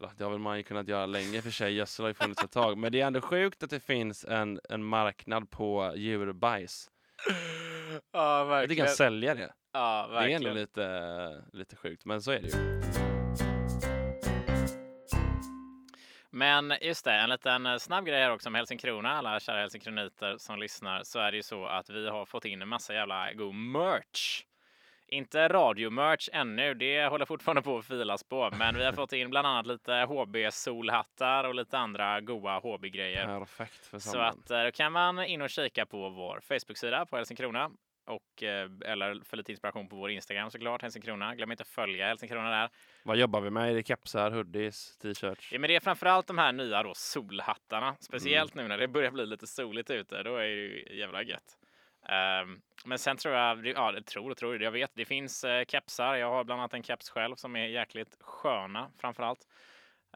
eller, 0.00 0.10
det 0.16 0.24
har 0.24 0.30
väl 0.30 0.38
man 0.40 0.56
ju 0.56 0.62
kunnat 0.62 0.88
göra 0.88 1.06
länge 1.06 1.42
för 1.42 1.50
sig, 1.50 1.74
gödsel 1.74 2.04
har 2.04 2.08
ju 2.10 2.14
funnits 2.14 2.42
ett 2.44 2.52
tag. 2.52 2.78
Men 2.78 2.92
det 2.92 3.00
är 3.00 3.06
ändå 3.06 3.20
sjukt 3.20 3.62
att 3.62 3.70
det 3.70 3.80
finns 3.80 4.24
en, 4.24 4.60
en 4.70 4.84
marknad 4.84 5.50
på 5.50 5.92
djurbajs. 5.96 6.90
Ja, 8.12 8.40
Att 8.40 8.46
du 8.46 8.50
verkligen. 8.50 8.86
kan 8.86 8.94
sälja 8.94 9.34
det. 9.34 9.52
Ja, 9.72 10.06
Det 10.10 10.16
är 10.16 10.22
ändå 10.22 10.30
verkligen. 10.30 10.54
lite, 10.54 11.44
lite 11.52 11.76
sjukt, 11.76 12.04
men 12.04 12.22
så 12.22 12.30
är 12.32 12.40
det 12.40 12.48
ju. 12.48 12.82
Men 16.30 16.74
just 16.80 17.04
det, 17.04 17.12
en 17.12 17.30
liten 17.30 17.80
snabb 17.80 18.06
grej 18.06 18.22
här 18.22 18.30
också 18.32 18.48
om 18.48 18.54
Helsingkrona, 18.54 19.12
alla 19.12 19.40
kära 19.40 19.60
helsingkroniter 19.60 20.38
som 20.38 20.58
lyssnar, 20.58 21.02
så 21.02 21.18
är 21.18 21.30
det 21.30 21.36
ju 21.36 21.42
så 21.42 21.66
att 21.66 21.90
vi 21.90 22.08
har 22.08 22.24
fått 22.26 22.44
in 22.44 22.62
en 22.62 22.68
massa 22.68 22.94
jävla 22.94 23.32
god 23.32 23.54
merch. 23.54 24.42
Inte 25.08 25.48
radiomerch 25.48 26.28
ännu, 26.32 26.74
det 26.74 27.06
håller 27.06 27.24
fortfarande 27.24 27.62
på 27.62 27.78
att 27.78 27.86
filas 27.86 28.24
på, 28.24 28.50
men 28.58 28.78
vi 28.78 28.84
har 28.84 28.92
fått 28.92 29.12
in 29.12 29.30
bland 29.30 29.46
annat 29.46 29.66
lite 29.66 29.92
HB 29.92 30.36
solhattar 30.52 31.44
och 31.44 31.54
lite 31.54 31.78
andra 31.78 32.20
goa 32.20 32.58
HB-grejer. 32.58 33.26
Perfekt 33.26 33.86
för 33.86 33.98
Så 33.98 34.18
att 34.18 34.50
eh, 34.50 34.64
då 34.64 34.70
kan 34.70 34.92
man 34.92 35.24
in 35.24 35.42
och 35.42 35.50
kika 35.50 35.86
på 35.86 36.08
vår 36.08 36.40
Facebook-sida 36.40 37.06
på 37.06 37.16
Helsingkrona 37.16 37.70
och 38.06 38.42
eh, 38.42 38.70
eller 38.84 39.24
för 39.24 39.36
lite 39.36 39.52
inspiration 39.52 39.88
på 39.88 39.96
vår 39.96 40.10
Instagram 40.10 40.50
såklart, 40.50 40.82
Helsingkrona. 40.82 41.34
Glöm 41.34 41.50
inte 41.50 41.62
att 41.62 41.68
följa 41.68 42.06
Helsingkrona 42.06 42.50
där. 42.50 42.68
Vad 43.02 43.16
jobbar 43.16 43.40
vi 43.40 43.50
med? 43.50 43.70
Är 43.70 43.74
det 43.74 43.86
kepsar, 43.86 44.30
hoodies, 44.30 44.98
t-shirts? 44.98 45.52
Ja, 45.52 45.58
men 45.58 45.68
det 45.68 45.76
är 45.76 45.80
framförallt 45.80 46.26
de 46.26 46.38
här 46.38 46.52
nya 46.52 46.82
då 46.82 46.92
solhattarna, 46.94 47.96
speciellt 48.00 48.54
nu 48.54 48.68
när 48.68 48.78
det 48.78 48.88
börjar 48.88 49.10
bli 49.10 49.26
lite 49.26 49.46
soligt 49.46 49.90
ute. 49.90 50.22
Då 50.22 50.36
är 50.36 50.42
det 50.42 50.54
ju 50.54 50.98
jävla 50.98 51.22
gött. 51.22 51.56
Ehm, 52.08 52.60
men 52.84 52.98
sen 52.98 53.16
tror 53.16 53.34
jag, 53.34 53.66
ja, 53.66 53.92
jag 53.92 54.06
tror 54.06 54.30
och 54.30 54.36
tror, 54.36 54.62
jag 54.62 54.70
vet, 54.70 54.90
det 54.94 55.04
finns 55.04 55.44
uh, 55.44 55.64
kepsar. 55.68 56.14
Jag 56.14 56.30
har 56.30 56.44
bland 56.44 56.60
annat 56.60 56.74
en 56.74 56.82
keps 56.82 57.10
själv 57.10 57.36
som 57.36 57.56
är 57.56 57.66
jäkligt 57.66 58.16
sköna 58.20 58.90
framförallt, 58.98 59.46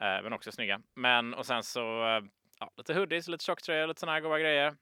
uh, 0.00 0.22
men 0.22 0.32
också 0.32 0.52
snygga. 0.52 0.80
Men 0.94 1.34
och 1.34 1.46
sen 1.46 1.62
så 1.62 1.80
eh, 1.80 2.22
ja, 2.60 2.72
lite 2.76 2.94
hoodies, 2.94 3.28
lite 3.28 3.44
tjocktröjor, 3.44 3.86
lite 3.86 4.00
sådana 4.00 4.12
här 4.12 4.20
goda 4.20 4.38
grejer. 4.38 4.76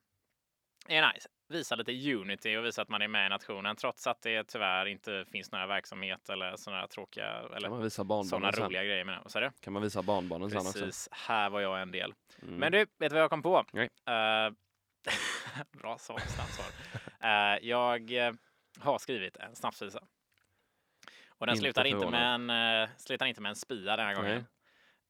Är 0.89 1.13
nice. 1.13 1.29
Visa 1.49 1.75
lite 1.75 2.15
unity 2.15 2.57
och 2.57 2.65
visa 2.65 2.83
att 2.83 2.89
man 2.89 3.03
är 3.03 3.09
med 3.09 3.27
i 3.27 3.29
nationen 3.29 3.77
trots 3.77 4.07
att 4.07 4.23
det 4.23 4.45
tyvärr 4.45 4.87
inte 4.87 5.25
finns 5.33 5.53
några 5.53 5.67
verksamhet 5.67 6.29
eller 6.29 6.57
sådana 6.57 6.87
tråkiga 6.87 7.43
Kan 7.43 7.55
eller 7.55 7.69
man 7.69 7.83
visa 7.83 8.05
sådana 8.25 8.51
roliga 8.51 8.85
grejer 8.85 9.05
med 9.05 9.19
det. 9.35 9.41
Du? 9.41 9.51
Kan 9.61 9.73
man 9.73 9.83
visa 9.83 10.03
barnbarnen 10.03 10.51
sen 10.51 10.59
också? 10.59 10.73
Precis, 10.73 11.09
här 11.13 11.51
var 11.51 11.61
jag 11.61 11.83
en 11.83 11.91
del. 11.91 12.15
Mm. 12.43 12.55
Men 12.55 12.73
du, 12.73 12.79
vet 12.79 12.91
du 12.99 13.09
vad 13.09 13.23
jag 13.23 13.31
kom 13.31 13.43
på? 13.43 13.65
Nej. 13.73 13.89
Bra 15.73 15.99
svar, 15.99 16.19
snabbt 16.19 16.53
svar. 16.53 16.67
Eh, 17.21 17.59
jag 17.69 18.27
eh, 18.27 18.33
har 18.79 18.99
skrivit 18.99 19.37
en 19.37 19.57
snapsvisa. 19.57 20.01
Och 21.29 21.47
den 21.47 21.55
Inte 21.55 21.63
slutar 21.63 21.85
inte, 21.85 22.11
med 22.11 22.35
en, 22.35 22.51
uh, 22.51 22.89
slutar 22.97 23.27
inte 23.27 23.41
med 23.41 23.51
en 23.51 23.57
spya 23.57 23.97
den 23.97 24.07
här 24.07 24.15
gången. 24.15 24.37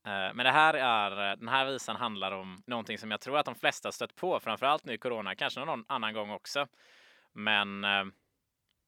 Eh, 0.06 0.34
men 0.34 0.36
det 0.36 0.50
här 0.50 0.74
är, 0.74 1.36
den 1.36 1.48
här 1.48 1.66
visan 1.66 1.96
handlar 1.96 2.32
om 2.32 2.62
någonting 2.66 2.98
som 2.98 3.10
jag 3.10 3.20
tror 3.20 3.38
att 3.38 3.46
de 3.46 3.54
flesta 3.54 3.92
stött 3.92 4.16
på, 4.16 4.40
framförallt 4.40 4.84
nu 4.84 4.92
i 4.92 4.98
corona, 4.98 5.34
kanske 5.34 5.60
någon 5.64 5.84
annan 5.88 6.14
gång 6.14 6.30
också. 6.30 6.66
Men, 7.32 7.80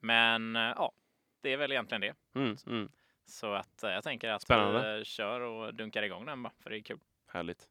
men 0.00 0.54
ja, 0.54 0.92
det 1.40 1.52
är 1.52 1.56
väl 1.56 1.72
egentligen 1.72 2.00
det. 2.00 2.14
Mm, 2.34 2.56
mm. 2.66 2.88
Så 3.26 3.52
att 3.52 3.78
jag 3.82 4.04
tänker 4.04 4.28
att 4.28 4.42
Spännande. 4.42 4.98
vi 4.98 5.04
kör 5.04 5.40
och 5.40 5.74
dunkar 5.74 6.02
igång 6.02 6.26
den 6.26 6.42
bara, 6.42 6.52
för 6.62 6.70
det 6.70 6.78
är 6.78 6.82
kul. 6.82 6.98
Härligt. 7.28 7.68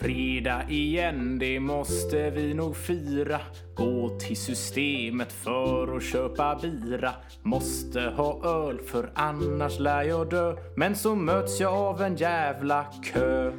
Fredag 0.00 0.62
igen, 0.68 1.38
det 1.38 1.60
måste 1.60 2.30
vi 2.30 2.54
nog 2.54 2.76
fira. 2.76 3.40
Gå 3.74 4.18
till 4.18 4.36
systemet 4.36 5.32
för 5.32 5.96
att 5.96 6.02
köpa 6.02 6.58
bira. 6.62 7.10
Måste 7.42 8.00
ha 8.00 8.44
öl 8.44 8.78
för 8.78 9.10
annars 9.14 9.78
lär 9.78 10.02
jag 10.02 10.30
dö. 10.30 10.56
Men 10.76 10.96
så 10.96 11.14
möts 11.14 11.60
jag 11.60 11.74
av 11.74 12.02
en 12.02 12.16
jävla 12.16 12.84
kö. 12.84 13.52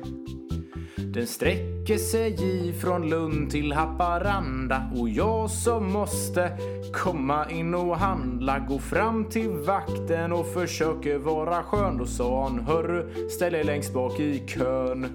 Den 0.97 1.27
sträcker 1.27 1.97
sig 1.97 2.69
ifrån 2.69 3.09
Lund 3.09 3.51
till 3.51 3.73
Haparanda 3.73 4.91
och 4.95 5.09
jag 5.09 5.49
som 5.49 5.91
måste 5.91 6.57
komma 6.93 7.49
in 7.49 7.75
och 7.75 7.97
handla 7.97 8.59
går 8.59 8.79
fram 8.79 9.29
till 9.29 9.49
vakten 9.49 10.33
och 10.33 10.53
försöker 10.53 11.17
vara 11.17 11.63
skön. 11.63 11.97
Då 11.97 12.05
sa 12.05 12.43
han, 12.43 12.59
hörru, 12.59 13.29
ställ 13.29 13.53
dig 13.53 13.63
längst 13.63 13.93
bak 13.93 14.19
i 14.19 14.47
kön. 14.47 15.07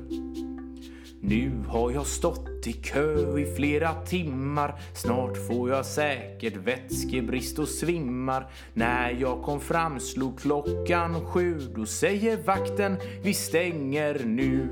Nu 1.26 1.52
har 1.68 1.90
jag 1.90 2.06
stått 2.06 2.66
i 2.66 2.72
kö 2.72 3.38
i 3.38 3.54
flera 3.56 3.94
timmar. 3.94 4.74
Snart 4.94 5.46
får 5.48 5.70
jag 5.70 5.86
säkert 5.86 6.56
vätskebrist 6.56 7.58
och 7.58 7.68
svimmar. 7.68 8.50
När 8.74 9.10
jag 9.10 9.42
kom 9.42 9.60
fram 9.60 10.00
slog 10.00 10.40
klockan 10.40 11.26
sju. 11.26 11.58
Då 11.76 11.86
säger 11.86 12.36
vakten 12.36 12.96
vi 13.22 13.34
stänger 13.34 14.20
nu. 14.24 14.68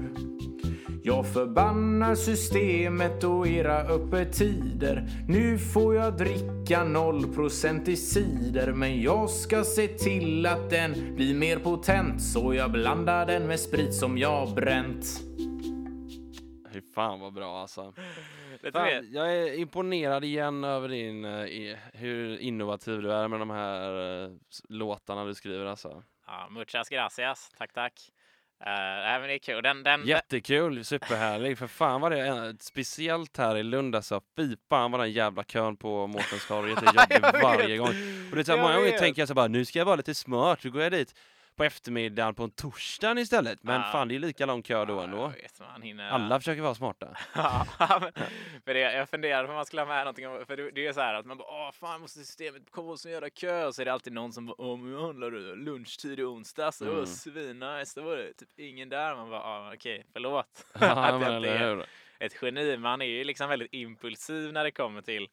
Jag 1.05 1.27
förbannar 1.27 2.15
systemet 2.15 3.25
och 3.25 3.49
era 3.49 3.81
öppettider 3.81 5.09
Nu 5.29 5.59
får 5.59 5.95
jag 5.95 6.17
dricka 6.17 6.85
0% 6.85 7.88
i 7.88 7.97
cider. 7.97 8.73
Men 8.73 9.03
jag 9.03 9.31
ska 9.31 9.65
se 9.65 9.88
till 9.88 10.47
att 10.47 10.71
den 10.71 11.15
blir 11.17 11.35
mer 11.35 11.59
potent 11.59 12.23
Så 12.23 12.55
jag 12.55 12.73
blandar 12.73 13.27
den 13.27 13.47
med 13.47 13.61
sprit 13.61 13.95
som 13.95 14.19
jag 14.19 14.55
bränt 14.55 15.32
fan 16.95 17.21
vad 17.21 17.33
bra 17.33 17.61
alltså. 17.61 17.95
Fan, 18.73 19.12
jag 19.12 19.35
är 19.35 19.55
imponerad 19.55 20.25
igen 20.25 20.64
över 20.64 20.88
din, 20.88 21.25
eh, 21.25 21.79
hur 21.92 22.38
innovativ 22.38 23.03
du 23.03 23.12
är 23.12 23.29
med 23.29 23.40
de 23.40 23.51
här 23.51 24.25
eh, 24.25 24.31
låtarna 24.68 25.25
du 25.25 25.35
skriver 25.35 25.66
alltså. 25.66 26.03
Ja, 26.27 26.49
muchas 26.51 26.88
gracias. 26.88 27.51
Tack, 27.59 27.73
tack. 27.73 27.92
Uh, 28.66 28.68
nej, 28.68 29.21
men 29.21 29.29
det 29.29 29.35
är 29.35 29.38
kul. 29.38 29.62
Den, 29.62 29.83
den, 29.83 30.07
Jättekul, 30.07 30.85
superhärlig. 30.85 31.59
För 31.59 31.66
fan 31.66 32.01
var 32.01 32.11
det 32.11 32.27
eh, 32.27 32.53
speciellt 32.61 33.37
här 33.37 33.57
i 33.57 33.62
Lund 33.62 33.97
alltså. 33.97 34.21
Fy 34.37 34.57
fan 34.68 34.90
vad 34.90 35.01
den 35.01 35.12
jävla 35.12 35.45
kön 35.45 35.77
på 35.77 36.07
Mårtenstorget 36.07 36.83
är 36.83 36.87
jobbig 37.14 37.42
varje 37.42 37.77
gång. 37.77 37.88
Och 38.31 38.37
det 38.37 38.40
är 38.40 38.45
så 38.45 38.53
här, 38.53 38.62
många 38.62 38.77
gånger 38.77 38.99
tänker 38.99 39.23
jag 39.23 39.29
så 39.29 39.35
bara, 39.35 39.49
nu 39.49 39.64
ska 39.64 39.79
jag 39.79 39.87
vara 39.87 39.97
lite 39.97 40.14
smart, 40.14 40.62
så 40.62 40.71
går 40.71 40.83
jag 40.83 40.92
dit 40.92 41.14
på 41.57 41.65
eftermiddagen 41.65 42.35
på 42.35 42.43
en 42.45 42.51
torsdagen 42.51 43.19
istället. 43.19 43.62
Men 43.62 43.81
Ja. 43.81 43.88
fan, 43.93 44.09
det 44.09 44.15
är 44.15 44.19
lika 44.19 44.47
lång 44.47 44.62
kö 44.62 44.85
då 44.85 44.95
Ja, 44.95 45.05
ändå. 45.05 45.29
vet, 45.29 45.61
man 45.61 45.83
hinner... 45.83 46.11
Alla 46.11 46.38
försöker 46.41 46.62
vara 46.62 46.75
smarta. 46.75 47.17
Ja, 47.35 47.67
men- 48.01 48.12
för 48.65 48.75
det, 48.75 48.81
jag 48.81 49.09
funderade 49.09 49.45
på 49.47 49.51
om 49.51 49.57
man 49.57 49.67
skulle 49.67 49.83
ha 49.83 49.87
med 49.87 49.99
någonting 49.99 50.29
om, 50.29 50.47
för 50.47 50.57
det, 50.57 50.71
det 50.71 50.87
är 50.87 50.93
så 50.93 51.01
här 51.01 51.15
att 51.15 51.27
man 51.27 51.38
bara 51.38 51.49
åh 51.69 51.73
fan 51.73 52.01
måste 52.01 52.19
systemet 52.19 52.62
komma 52.71 52.97
så 52.97 53.09
jävla 53.09 53.31
kö 53.31 53.65
och 53.67 53.75
så 53.75 53.81
är 53.83 53.85
det 53.87 53.93
alltid 53.93 54.12
någon 54.12 54.33
som 54.33 54.47
bara 54.47 54.55
åh 54.59 54.79
men 54.79 55.01
handlar 55.05 55.31
du 55.31 55.57
lunchtid 55.57 56.21
i 56.21 56.23
onsdags, 56.23 56.79
det 56.79 56.85
var 56.85 56.93
Mm. 56.93 57.07
svinnice, 57.07 58.01
det 58.01 58.07
var 58.07 58.17
det 58.17 58.33
typ 58.35 58.49
ingen 58.59 58.88
där, 58.88 59.17
man 59.17 59.31
bara 59.31 59.73
okej 59.75 60.07
förlåt. 60.12 60.67
Ja, 60.81 60.87
att 61.07 61.21
men 61.21 61.37
inte 61.37 61.49
är 61.49 61.87
ett 62.19 62.37
geni, 62.43 62.77
man 62.77 63.03
är 63.03 63.07
ju 63.07 63.25
liksom 63.25 63.49
väldigt 63.49 63.73
impulsiv 63.75 64.53
när 64.53 64.65
det 64.65 64.71
kommer 64.71 65.03
till 65.03 65.29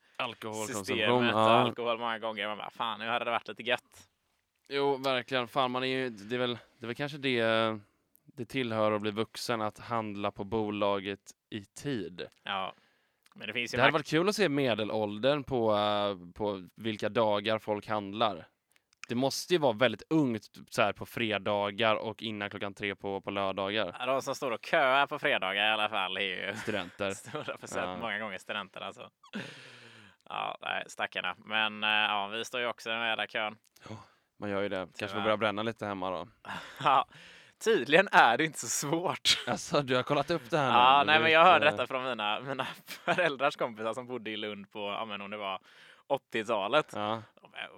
systemet 0.68 1.10
och 1.36 1.42
alkohol 1.52 1.98
många 2.00 2.20
gånger, 2.20 2.48
man 2.48 2.58
bara 2.58 2.70
fan 2.70 3.00
nu 3.00 3.08
hade 3.08 3.26
det 3.26 3.32
varit 3.32 3.48
lite 3.48 3.64
gött. 3.64 4.08
Jo, 4.70 4.98
verkligen. 4.98 5.48
Fan, 5.48 5.72
man 5.72 5.84
är 5.84 5.88
ju, 5.88 6.10
det, 6.10 6.36
är 6.36 6.40
väl, 6.40 6.54
det 6.80 6.86
är 6.86 6.88
väl 6.88 6.96
kanske 6.96 7.18
det 7.18 7.42
det 8.40 8.46
tillhör 8.46 8.92
att 8.92 9.02
bli 9.02 9.12
vuxen, 9.12 9.62
att 9.62 9.80
handla 9.80 10.32
på 10.32 10.44
bolaget 10.44 11.20
i 11.50 11.66
tid. 11.66 12.28
Ja, 12.44 12.74
men 13.36 13.48
det 13.48 13.54
finns 13.54 13.74
ju 13.74 13.76
Det 13.76 13.82
hade 13.82 13.94
varit 13.94 14.08
kul 14.08 14.30
att 14.30 14.36
se 14.36 14.50
medelåldern 14.50 15.44
på, 15.44 15.76
eh, 15.76 16.34
på 16.34 16.68
vilka 16.76 17.10
dagar 17.10 17.60
folk 17.60 17.88
handlar. 17.88 18.48
Det 19.08 19.16
måste 19.16 19.54
ju 19.54 19.60
vara 19.60 19.74
väldigt 19.74 20.04
ungt 20.10 20.44
så 20.70 20.82
här, 20.82 20.94
på 20.94 21.06
fredagar 21.06 21.96
och 21.96 22.22
innan 22.24 22.50
klockan 22.50 22.74
tre 22.74 22.96
på, 22.96 23.22
på 23.22 23.32
lördagar. 23.32 23.96
Ja, 24.00 24.06
De 24.06 24.22
som 24.22 24.36
står 24.36 24.52
och 24.52 24.66
köar 24.66 25.08
på 25.08 25.20
fredagar 25.20 25.70
i 25.70 25.72
alla 25.74 25.90
fall 25.90 26.18
är 26.18 26.22
ju 26.22 26.56
Studenter. 26.56 27.12
stora 27.14 27.58
procent, 27.58 27.86
Ja. 27.88 27.98
många 27.98 28.20
gånger 28.20 28.38
studenter 28.38 28.82
alltså. 28.82 29.10
Ja, 30.30 30.58
nej, 30.62 30.84
stackarna. 30.88 31.36
Men 31.38 31.84
eh, 31.84 31.90
ja, 31.90 32.28
vi 32.28 32.46
står 32.46 32.62
ju 32.62 32.68
också 32.68 32.90
i 32.90 32.92
den 32.92 33.02
här 33.02 33.10
jävla 33.10 33.28
kön. 33.28 33.58
Man 34.40 34.50
gör 34.50 34.62
ju 34.62 34.70
det. 34.70 34.78
Kanske 34.78 34.98
Tyvärr. 35.08 35.14
får 35.14 35.22
börja 35.22 35.38
bränna 35.38 35.64
lite 35.64 35.86
hemma 35.86 36.10
då. 36.10 36.28
Tydligen 37.64 38.08
är 38.12 38.38
det 38.38 38.46
inte 38.46 38.60
så 38.60 38.68
svårt. 38.68 39.44
Alltså, 39.48 39.82
du 39.82 39.96
har 39.96 40.04
kollat 40.04 40.32
upp 40.32 40.50
det 40.50 40.58
här 40.58 40.68
nu? 40.72 40.74
Ja, 40.78 41.04
nej, 41.06 41.20
men 41.20 41.32
jag 41.32 41.44
hörde 41.44 41.66
eh, 41.68 41.72
detta 41.72 41.88
från 41.88 42.04
mina, 42.04 42.40
mina 42.48 42.68
föräldrars 42.86 43.56
kompisar 43.56 43.94
som 43.94 44.08
bodde 44.08 44.30
i 44.32 44.38
Lund 44.38 44.72
på, 44.72 44.80
ja 44.80 45.06
men 45.06 45.22
om 45.22 45.30
det 45.32 45.38
var 45.38 45.60
80-talet. 46.34 46.86
Ja. 46.96 47.22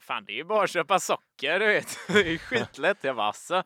Fan, 0.01 0.25
det 0.25 0.31
är 0.33 0.35
ju 0.35 0.43
bara 0.43 0.63
att 0.63 0.69
köpa 0.69 0.99
socker, 0.99 1.59
du 1.59 1.65
vet. 1.67 1.97
Det 2.07 2.13
är 2.19 2.23
ju 2.25 2.37
skitlätt. 2.37 2.97
Jag 3.01 3.15
bara, 3.15 3.27
alltså. 3.27 3.63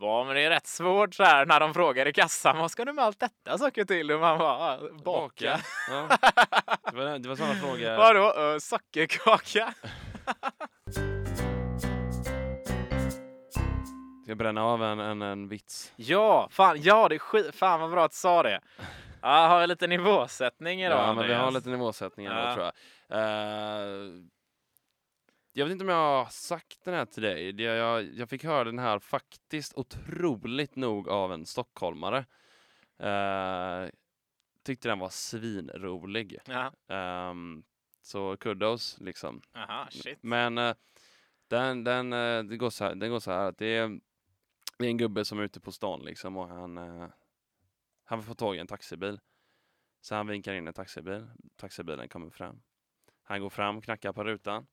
Ja, 0.00 0.24
men 0.24 0.34
det 0.34 0.40
är 0.40 0.50
rätt 0.50 0.66
svårt 0.66 1.14
så 1.14 1.24
här 1.24 1.46
när 1.46 1.60
de 1.60 1.74
frågar 1.74 2.06
i 2.06 2.12
kassan, 2.12 2.58
vad 2.58 2.70
ska 2.70 2.84
du 2.84 2.92
med 2.92 3.04
allt 3.04 3.20
detta 3.20 3.58
socker 3.58 3.84
till? 3.84 4.10
Och 4.12 4.20
man 4.20 4.38
bara, 4.38 4.52
"Ah, 4.52 4.78
baka. 5.04 5.60
Ja. 5.90 6.08
Det 6.90 6.96
var, 6.96 7.18
det 7.18 7.28
var 7.28 7.36
sådana 7.36 7.54
frågor. 7.54 7.96
Vadå, 7.96 8.52
uh, 8.52 8.58
sockerkaka? 8.58 9.74
Ska 14.28 14.30
jag 14.30 14.38
bränna 14.38 14.64
av 14.64 14.82
en, 14.82 15.00
en, 15.00 15.22
en 15.22 15.48
vits? 15.48 15.92
Ja, 15.96 16.48
fan, 16.50 16.82
ja, 16.82 17.08
det 17.08 17.14
är 17.14 17.18
skit. 17.18 17.54
Fan 17.54 17.80
vad 17.80 17.90
bra 17.90 18.04
att 18.04 18.10
du 18.10 18.16
sa 18.16 18.42
det. 18.42 18.60
Ja, 19.22 19.46
har 19.46 19.60
vi 19.60 19.66
lite 19.66 19.86
nivåsättning 19.86 20.82
idag, 20.82 20.98
Ja, 20.98 21.14
men 21.14 21.26
vi 21.28 21.34
har 21.34 21.50
lite 21.50 21.68
nivåsättningar 21.68 22.38
Ja. 22.40 22.48
då 22.48 22.54
tror 22.54 22.64
jag. 22.64 22.74
Eh, 23.20 24.10
jag 25.52 25.64
vet 25.64 25.72
inte 25.72 25.84
om 25.84 25.88
jag 25.88 25.96
har 26.24 26.24
sagt 26.30 26.84
den 26.84 26.94
här 26.94 27.04
till 27.04 27.22
dig. 27.22 27.52
Det- 27.52 27.62
Jag, 27.62 28.04
jag 28.04 28.28
fick 28.28 28.44
höra 28.44 28.64
den 28.64 28.78
här 28.78 28.98
faktiskt 28.98 29.74
otroligt 29.78 30.76
nog 30.76 31.08
av 31.08 31.32
en 31.32 31.46
stockholmare. 31.46 32.18
Eh, 32.98 33.88
tyckte 34.64 34.88
den 34.88 34.98
var 34.98 35.08
svinrolig. 35.08 36.38
Ja, 36.44 36.72
Ehm, 36.94 37.62
så 38.02 38.36
kudos 38.36 38.96
liksom. 39.00 39.42
aha. 39.56 39.88
Men 40.20 40.58
eh, 40.58 40.74
den, 41.48 41.84
den, 41.84 42.12
eh, 42.12 42.42
det 42.42 42.56
går 42.56 42.70
så 42.70 42.84
här, 42.84 42.94
den 42.94 43.10
går 43.10 43.20
så 43.20 43.30
här 43.30 43.48
att 43.48 43.58
det 43.58 43.66
är 43.76 44.00
Det 44.78 44.86
är 44.86 44.90
en 44.90 44.96
gubbe 44.96 45.24
som 45.24 45.38
är 45.38 45.42
ute 45.42 45.60
på 45.60 45.72
stan 45.72 46.00
liksom 46.00 46.36
och 46.36 46.48
han, 46.48 46.78
eh, 46.78 47.08
han 48.04 48.22
får 48.22 48.34
tag 48.34 48.56
i 48.56 48.58
en 48.58 48.66
taxibil. 48.66 49.20
Så 50.00 50.14
han 50.14 50.26
vinkar 50.26 50.54
in 50.54 50.68
en 50.68 50.74
taxibil. 50.74 51.26
Taxibilen 51.56 52.08
kommer 52.08 52.30
fram. 52.30 52.62
Han 53.22 53.40
går 53.40 53.50
fram, 53.50 53.82
knackar 53.82 54.12
på 54.12 54.24
rutan. 54.24 54.66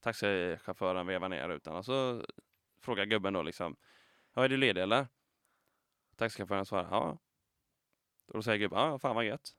Taxichauffören 0.00 1.06
vevar 1.06 1.28
ner 1.28 1.48
rutan 1.48 1.76
och 1.76 1.84
så 1.84 2.24
frågar 2.80 3.04
gubben 3.04 3.32
då 3.32 3.42
liksom, 3.42 3.76
ja 4.34 4.44
är 4.44 4.48
du 4.48 4.56
ledig 4.56 4.82
eller? 4.82 5.06
Taxichauffören 6.16 6.66
svarar, 6.66 6.88
ja. 6.90 7.18
Och 8.26 8.34
då 8.34 8.42
säger 8.42 8.58
gubben, 8.58 8.78
ja 8.78 8.98
fan 8.98 9.14
vad 9.14 9.24
gött. 9.24 9.56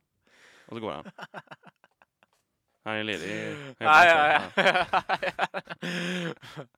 Och 0.66 0.76
så 0.76 0.80
går 0.80 0.92
han. 0.92 1.10
Han 2.84 2.94
är 2.94 3.04
ledig. 3.04 3.28
helt 3.28 3.80
Ja, 3.80 4.42
ja. 4.56 6.34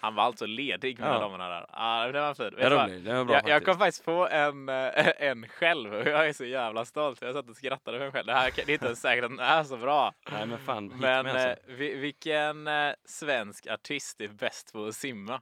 Han 0.00 0.14
var 0.14 0.24
alltså 0.24 0.46
ledig 0.46 0.98
med 1.00 1.08
Ja. 1.08 1.18
damerna 1.18 1.48
där. 1.48 1.66
Ja, 1.72 2.12
det 2.12 2.20
var 2.20 2.34
fint. 2.34 2.54
Vad? 2.58 2.72
roligt, 2.72 3.04
det 3.04 3.10
är 3.12 3.24
bra 3.24 3.34
Jag, 3.34 3.48
jag 3.48 3.50
faktiskt. 3.50 3.64
kom 3.66 3.78
faktiskt 3.78 4.04
på 4.04 4.28
en, 4.28 4.68
eh, 4.68 5.12
en 5.28 5.48
själv 5.48 5.94
och 5.94 6.06
jag 6.06 6.28
är 6.28 6.32
så 6.32 6.44
jävla 6.44 6.84
stolt. 6.84 7.22
Jag 7.22 7.34
satt 7.34 7.48
och 7.48 7.56
skrattade 7.56 7.98
för 7.98 8.04
mig 8.04 8.12
själv. 8.12 8.26
Det, 8.26 8.34
här, 8.34 8.52
det 8.56 8.62
är 8.68 8.70
inte 8.70 8.86
ens 8.86 9.00
säkert 9.00 9.24
att 9.24 9.30
den 9.30 9.40
är 9.40 9.64
så 9.64 9.76
bra. 9.76 10.14
Nej 10.30 10.46
men 10.46 10.58
fan, 10.58 10.86
Men 10.88 10.98
med 11.00 11.36
eh, 11.36 11.50
alltså. 11.50 11.72
vi, 11.72 11.94
vilken 11.94 12.66
eh, 12.66 12.92
svensk 13.04 13.66
artist 13.66 14.20
är 14.20 14.28
bäst 14.28 14.72
på 14.72 14.84
att 14.86 14.94
simma? 14.94 15.40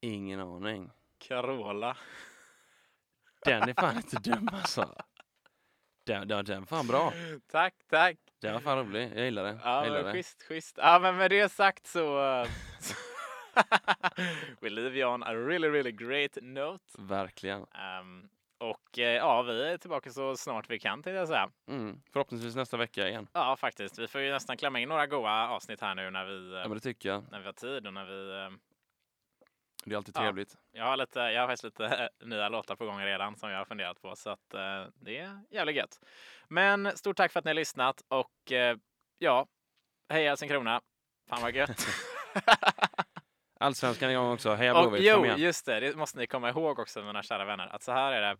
Ingen 0.00 0.40
aning. 0.40 0.90
Carola. 1.18 1.96
Den 3.44 3.68
är 3.68 3.74
fan 3.74 3.96
inte 3.96 4.16
dum 4.30 4.48
alltså. 4.52 4.94
Den, 6.08 6.28
den, 6.28 6.44
den 6.44 6.66
fan 6.66 6.86
bra. 6.86 7.12
Tack, 7.52 7.74
tack. 7.90 8.16
Den 8.42 8.52
var 8.52 8.60
fan 8.60 8.78
rolig. 8.78 9.12
Jag 9.16 9.24
gillar 9.24 9.44
det. 9.44 9.58
Ja, 9.64 9.76
jag 9.76 9.84
gillar 9.84 9.96
men 10.02 10.06
det. 10.06 10.12
schysst, 10.12 10.42
schysst. 10.48 10.78
Ja, 10.82 10.98
men 10.98 11.16
med 11.16 11.30
det 11.30 11.52
sagt 11.52 11.86
så... 11.86 12.18
eh, 12.42 12.48
We 14.60 14.68
leave 14.70 14.96
you 14.98 15.14
on 15.14 15.22
a 15.22 15.34
really, 15.34 15.68
really 15.68 15.92
great 15.92 16.38
note. 16.42 16.84
Verkligen. 16.98 17.66
Ehm, 17.74 18.28
och 18.58 18.98
eh, 18.98 19.14
ja, 19.14 19.42
vi 19.42 19.62
är 19.72 19.78
tillbaka 19.78 20.10
så 20.10 20.36
snart 20.36 20.70
vi 20.70 20.78
kan 20.78 21.02
till 21.02 21.14
jag 21.14 21.28
säga. 21.28 21.50
Mm. 21.68 22.00
Förhoppningsvis 22.12 22.56
nästa 22.56 22.76
vecka 22.76 23.08
igen. 23.08 23.28
Ja, 23.32 23.56
faktiskt. 23.56 23.98
Vi 23.98 24.08
får 24.08 24.20
ju 24.20 24.32
nästan 24.32 24.56
klämma 24.56 24.80
in 24.80 24.88
några 24.88 25.06
goa 25.06 25.48
avsnitt 25.48 25.80
här 25.80 25.94
nu 25.94 26.10
när 26.10 26.24
vi, 26.24 26.52
eh, 26.52 26.58
Ja 26.58 26.68
men 26.68 26.74
det 26.76 26.80
tycker 26.80 27.08
jag. 27.08 27.24
när 27.30 27.38
vi 27.38 27.46
har 27.46 27.52
tid 27.52 27.86
och 27.86 27.92
när 27.94 28.04
vi... 28.04 28.48
Det 29.88 29.94
är 29.94 29.96
alltid 29.96 30.16
Ja. 30.16 30.20
trevligt. 30.20 30.56
Jag 30.72 30.84
har, 30.84 30.96
lite, 30.96 31.18
jag 31.18 31.40
har 31.40 31.48
faktiskt 31.48 31.64
lite 31.64 32.08
nya 32.24 32.48
låtar 32.48 32.76
på 32.76 32.84
gång 32.86 33.00
redan 33.00 33.36
som 33.36 33.50
jag 33.50 33.58
har 33.58 33.64
funderat 33.64 34.02
på 34.02 34.16
så 34.16 34.30
att 34.30 34.54
eh, 34.54 34.84
det 34.94 35.18
är 35.18 35.40
jävligt 35.50 35.76
gött. 35.76 36.00
Men 36.48 36.96
stort 36.96 37.16
tack 37.16 37.32
för 37.32 37.38
att 37.38 37.44
ni 37.44 37.48
har 37.48 37.54
lyssnat 37.54 38.02
och 38.08 38.52
eh, 38.52 38.76
ja, 39.18 39.46
hej 40.08 40.24
Helsingkrona. 40.24 40.80
Fan 41.28 41.42
vad 41.42 41.54
gött. 41.54 41.86
Allsvenskan 43.60 44.10
igång 44.10 44.32
också. 44.32 44.54
Heja 44.54 44.72
Blåvitt, 44.72 45.02
jo, 45.04 45.26
just 45.26 45.66
det, 45.66 45.80
det 45.80 45.96
måste 45.96 46.18
ni 46.18 46.26
komma 46.26 46.48
ihåg 46.48 46.78
också 46.78 47.02
mina 47.02 47.22
kära 47.22 47.44
vänner, 47.44 47.66
att 47.66 47.82
så 47.82 47.92
här 47.92 48.12
är 48.12 48.20
det. 48.20 48.36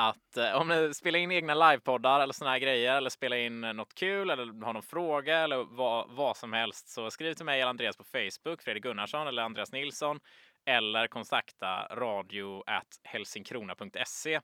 Att 0.00 0.36
eh, 0.36 0.60
om 0.60 0.68
ni 0.68 0.94
spelar 0.94 1.18
in 1.18 1.32
egna 1.32 1.54
livepoddar 1.54 2.20
eller 2.20 2.32
såna 2.32 2.50
här 2.50 2.58
grejer 2.58 2.96
eller 2.96 3.10
spelar 3.10 3.36
in 3.36 3.60
något 3.60 3.94
kul 3.94 4.30
eller 4.30 4.64
har 4.64 4.72
någon 4.72 4.82
fråga 4.82 5.38
eller 5.38 5.64
vad, 5.64 6.10
vad 6.10 6.36
som 6.36 6.52
helst 6.52 6.88
så 6.88 7.10
skriv 7.10 7.34
till 7.34 7.44
mig 7.44 7.60
eller 7.60 7.70
Andreas 7.70 7.96
på 7.96 8.04
Facebook, 8.04 8.62
Fredrik 8.62 8.82
Gunnarsson 8.82 9.26
eller 9.26 9.42
Andreas 9.42 9.72
Nilsson 9.72 10.20
eller 10.66 11.06
kontakta 11.06 11.88
radio 11.90 12.64
helsingkrona.se 13.04 14.40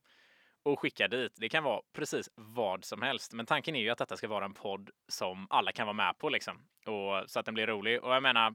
och 0.63 0.81
skicka 0.81 1.09
dit. 1.09 1.33
Det 1.37 1.49
kan 1.49 1.65
vara 1.65 1.83
precis 1.93 2.31
vad 2.35 2.85
som 2.85 3.03
helst. 3.03 3.33
Men 3.33 3.47
tanken 3.47 3.77
är 3.77 3.81
ju 3.81 3.91
att 3.91 3.99
detta 3.99 4.17
ska 4.17 4.29
vara 4.29 4.45
en 4.45 4.55
podd 4.55 4.91
som 5.09 5.47
alla 5.51 5.73
kan 5.73 5.87
vara 5.87 5.97
med 5.97 6.19
på 6.19 6.29
liksom. 6.29 6.57
Och, 6.87 7.31
så 7.31 7.41
att 7.41 7.47
den 7.47 7.55
blir 7.55 7.67
rolig. 7.67 8.05
Och 8.05 8.15
jag 8.15 8.23
menar, 8.23 8.55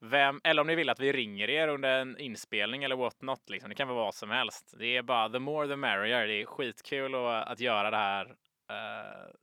vem, 0.00 0.40
eller 0.44 0.60
om 0.60 0.66
ni 0.66 0.74
vill 0.74 0.88
att 0.88 1.00
vi 1.00 1.12
ringer 1.12 1.50
er 1.50 1.68
under 1.68 1.98
en 1.98 2.18
inspelning 2.18 2.84
eller 2.84 2.96
what 2.96 3.22
not, 3.22 3.50
liksom. 3.50 3.68
det 3.68 3.74
kan 3.74 3.88
vara 3.88 3.98
vad 3.98 4.14
som 4.14 4.30
helst. 4.30 4.74
Det 4.78 4.96
är 4.96 5.02
bara 5.02 5.28
the 5.28 5.38
more 5.38 5.68
the 5.68 5.76
merrier. 5.76 6.26
Det 6.26 6.34
är 6.34 6.46
skitkul 6.46 7.14
att, 7.14 7.48
att 7.48 7.60
göra 7.60 7.90
det 7.90 7.96
här 7.96 8.36
eh, 8.70 9.34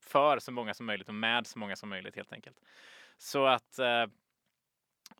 för 0.00 0.38
så 0.38 0.52
många 0.52 0.74
som 0.74 0.86
möjligt 0.86 1.08
och 1.08 1.14
med 1.14 1.46
så 1.46 1.58
många 1.58 1.76
som 1.76 1.88
möjligt 1.88 2.16
helt 2.16 2.32
enkelt. 2.32 2.56
Så 3.18 3.46
att 3.46 3.78
eh, 3.78 4.06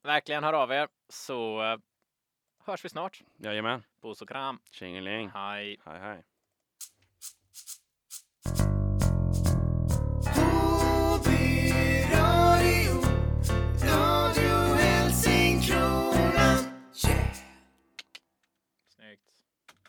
verkligen 0.03 0.45
hör 0.45 0.53
av 0.53 0.73
er 0.73 0.89
så 1.09 1.63
eh, 1.63 1.79
hörs 2.65 2.85
vi 2.85 2.89
snart. 2.89 3.21
Jajamän. 3.37 3.83
Puss 4.03 4.23
och 4.23 4.29
kram. 4.29 4.61
Tjingeling. 4.71 5.29
Hej. 5.29 5.81
Hej 5.85 6.01
hej. 6.01 6.23